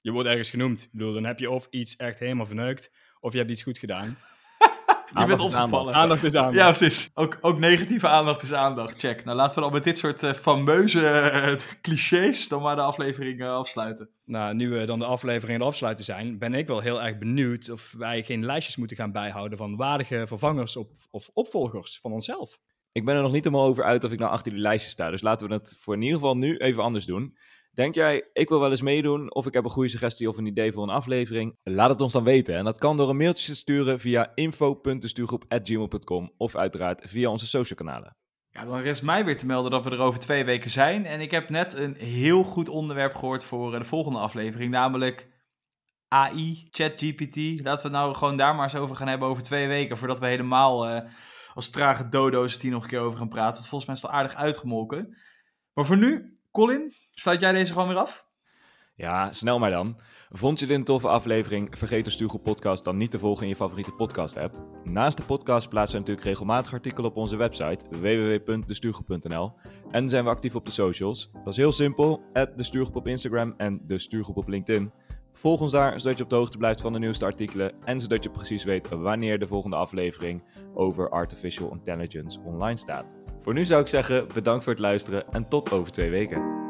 Je 0.00 0.10
wordt 0.10 0.28
ergens 0.28 0.50
genoemd. 0.50 0.82
Ik 0.82 0.88
bedoel, 0.92 1.12
dan 1.12 1.24
heb 1.24 1.38
je 1.38 1.50
of 1.50 1.66
iets 1.70 1.96
echt 1.96 2.18
helemaal 2.18 2.46
verneukt, 2.46 2.92
of 3.20 3.32
je 3.32 3.38
hebt 3.38 3.50
iets 3.50 3.62
goed 3.62 3.78
gedaan. 3.78 4.16
je 5.18 5.26
bent 5.26 5.40
opgevallen. 5.40 5.94
Aandacht 5.94 6.24
is 6.24 6.36
aandacht. 6.36 6.56
Ja, 6.56 6.72
precies. 6.72 7.10
Ook, 7.14 7.38
ook 7.40 7.58
negatieve 7.58 8.08
aandacht 8.08 8.42
is 8.42 8.52
aandacht. 8.52 8.98
Check. 8.98 9.24
Nou, 9.24 9.36
laten 9.36 9.54
we 9.54 9.62
dan 9.62 9.72
met 9.72 9.84
dit 9.84 9.98
soort 9.98 10.22
uh, 10.22 10.32
fameuze 10.32 11.00
uh, 11.00 11.60
clichés 11.82 12.48
dan 12.48 12.62
maar 12.62 12.76
de 12.76 12.82
aflevering 12.82 13.40
uh, 13.40 13.54
afsluiten. 13.54 14.08
Nou, 14.24 14.54
nu 14.54 14.70
we 14.70 14.84
dan 14.84 14.98
de 14.98 15.04
aflevering 15.04 15.54
aan 15.54 15.60
het 15.60 15.68
afsluiten 15.68 16.04
zijn, 16.04 16.38
ben 16.38 16.54
ik 16.54 16.66
wel 16.66 16.80
heel 16.80 17.02
erg 17.02 17.18
benieuwd 17.18 17.70
of 17.70 17.94
wij 17.98 18.22
geen 18.22 18.44
lijstjes 18.44 18.76
moeten 18.76 18.96
gaan 18.96 19.12
bijhouden 19.12 19.58
van 19.58 19.76
waardige 19.76 20.26
vervangers 20.26 20.76
op, 20.76 20.90
of 21.10 21.30
opvolgers 21.32 21.98
van 22.00 22.12
onszelf. 22.12 22.58
Ik 22.92 23.04
ben 23.04 23.16
er 23.16 23.22
nog 23.22 23.32
niet 23.32 23.44
helemaal 23.44 23.66
over 23.66 23.84
uit 23.84 24.04
of 24.04 24.12
ik 24.12 24.18
nou 24.18 24.30
achter 24.30 24.52
die 24.52 24.60
lijstjes 24.60 24.92
sta. 24.92 25.10
Dus 25.10 25.22
laten 25.22 25.48
we 25.48 25.54
het 25.54 25.76
voor 25.78 25.94
in 25.94 26.02
ieder 26.02 26.18
geval 26.18 26.36
nu 26.36 26.56
even 26.56 26.82
anders 26.82 27.06
doen. 27.06 27.36
Denk 27.74 27.94
jij, 27.94 28.28
ik 28.32 28.48
wil 28.48 28.60
wel 28.60 28.70
eens 28.70 28.82
meedoen 28.82 29.34
of 29.34 29.46
ik 29.46 29.54
heb 29.54 29.64
een 29.64 29.70
goede 29.70 29.88
suggestie 29.88 30.28
of 30.28 30.36
een 30.36 30.46
idee 30.46 30.72
voor 30.72 30.82
een 30.82 30.88
aflevering? 30.88 31.58
Laat 31.62 31.90
het 31.90 32.00
ons 32.00 32.12
dan 32.12 32.24
weten. 32.24 32.56
En 32.56 32.64
dat 32.64 32.78
kan 32.78 32.96
door 32.96 33.08
een 33.08 33.16
mailtje 33.16 33.52
te 33.52 33.56
sturen 33.56 34.00
via 34.00 34.32
info.destuurgroep.gmail.com 34.34 36.32
of 36.36 36.56
uiteraard 36.56 37.02
via 37.06 37.30
onze 37.30 37.46
social 37.46 37.78
kanalen. 37.78 38.16
Ja, 38.50 38.64
dan 38.64 38.80
rest 38.80 39.02
mij 39.02 39.24
weer 39.24 39.36
te 39.36 39.46
melden 39.46 39.70
dat 39.70 39.84
we 39.84 39.90
er 39.90 40.00
over 40.00 40.20
twee 40.20 40.44
weken 40.44 40.70
zijn. 40.70 41.06
En 41.06 41.20
ik 41.20 41.30
heb 41.30 41.48
net 41.48 41.74
een 41.74 41.94
heel 41.94 42.42
goed 42.42 42.68
onderwerp 42.68 43.14
gehoord 43.14 43.44
voor 43.44 43.78
de 43.78 43.84
volgende 43.84 44.18
aflevering, 44.18 44.70
namelijk 44.70 45.28
AI, 46.08 46.68
ChatGPT. 46.70 47.36
Laten 47.36 47.62
we 47.62 47.68
het 47.82 47.92
nou 47.92 48.14
gewoon 48.14 48.36
daar 48.36 48.54
maar 48.54 48.64
eens 48.64 48.76
over 48.76 48.96
gaan 48.96 49.08
hebben 49.08 49.28
over 49.28 49.42
twee 49.42 49.68
weken, 49.68 49.98
voordat 49.98 50.20
we 50.20 50.26
helemaal... 50.26 50.88
Uh, 50.88 51.00
als 51.54 51.70
trage 51.70 52.08
dodo's 52.08 52.60
hier 52.60 52.70
nog 52.70 52.82
een 52.82 52.88
keer 52.88 53.00
over 53.00 53.18
gaan 53.18 53.28
praten. 53.28 53.54
Want 53.54 53.68
volgens 53.68 53.86
mij 54.02 54.10
is 54.10 54.16
aardig 54.16 54.34
uitgemolken. 54.34 55.16
Maar 55.72 55.86
voor 55.86 55.96
nu, 55.96 56.38
Colin, 56.50 56.94
sluit 57.10 57.40
jij 57.40 57.52
deze 57.52 57.72
gewoon 57.72 57.88
weer 57.88 57.96
af? 57.96 58.26
Ja, 58.94 59.32
snel 59.32 59.58
maar 59.58 59.70
dan. 59.70 60.00
Vond 60.30 60.60
je 60.60 60.66
dit 60.66 60.76
een 60.76 60.84
toffe 60.84 61.08
aflevering? 61.08 61.78
Vergeet 61.78 62.04
de 62.04 62.10
Stugel 62.10 62.38
podcast 62.38 62.84
dan 62.84 62.96
niet 62.96 63.10
te 63.10 63.18
volgen 63.18 63.42
in 63.42 63.48
je 63.48 63.56
favoriete 63.56 63.92
podcast 63.92 64.36
app. 64.36 64.58
Naast 64.84 65.16
de 65.16 65.22
podcast 65.22 65.68
plaatsen 65.68 65.92
we 65.92 65.98
natuurlijk 65.98 66.26
regelmatig 66.26 66.72
artikelen 66.72 67.10
op 67.10 67.16
onze 67.16 67.36
website 67.36 67.84
www.destugel.nl 67.90 69.52
en 69.90 70.08
zijn 70.08 70.24
we 70.24 70.30
actief 70.30 70.54
op 70.54 70.66
de 70.66 70.72
socials. 70.72 71.30
Dat 71.32 71.46
is 71.46 71.56
heel 71.56 71.72
simpel, 71.72 72.22
de 72.32 72.62
Stuurgroep 72.62 72.96
op 72.96 73.08
Instagram 73.08 73.54
en 73.56 73.80
de 73.86 73.98
Stuurgroep 73.98 74.36
op 74.36 74.48
LinkedIn. 74.48 74.92
Volg 75.32 75.60
ons 75.60 75.72
daar, 75.72 76.00
zodat 76.00 76.16
je 76.16 76.24
op 76.24 76.30
de 76.30 76.36
hoogte 76.36 76.58
blijft 76.58 76.80
van 76.80 76.92
de 76.92 76.98
nieuwste 76.98 77.24
artikelen 77.24 77.72
en 77.84 78.00
zodat 78.00 78.22
je 78.22 78.30
precies 78.30 78.64
weet 78.64 78.88
wanneer 78.88 79.38
de 79.38 79.46
volgende 79.46 79.76
aflevering 79.76 80.42
over 80.74 81.10
Artificial 81.10 81.72
Intelligence 81.72 82.40
online 82.44 82.78
staat. 82.78 83.16
Voor 83.40 83.54
nu 83.54 83.64
zou 83.64 83.80
ik 83.80 83.88
zeggen, 83.88 84.26
bedankt 84.34 84.64
voor 84.64 84.72
het 84.72 84.82
luisteren 84.82 85.28
en 85.30 85.48
tot 85.48 85.72
over 85.72 85.92
twee 85.92 86.10
weken. 86.10 86.61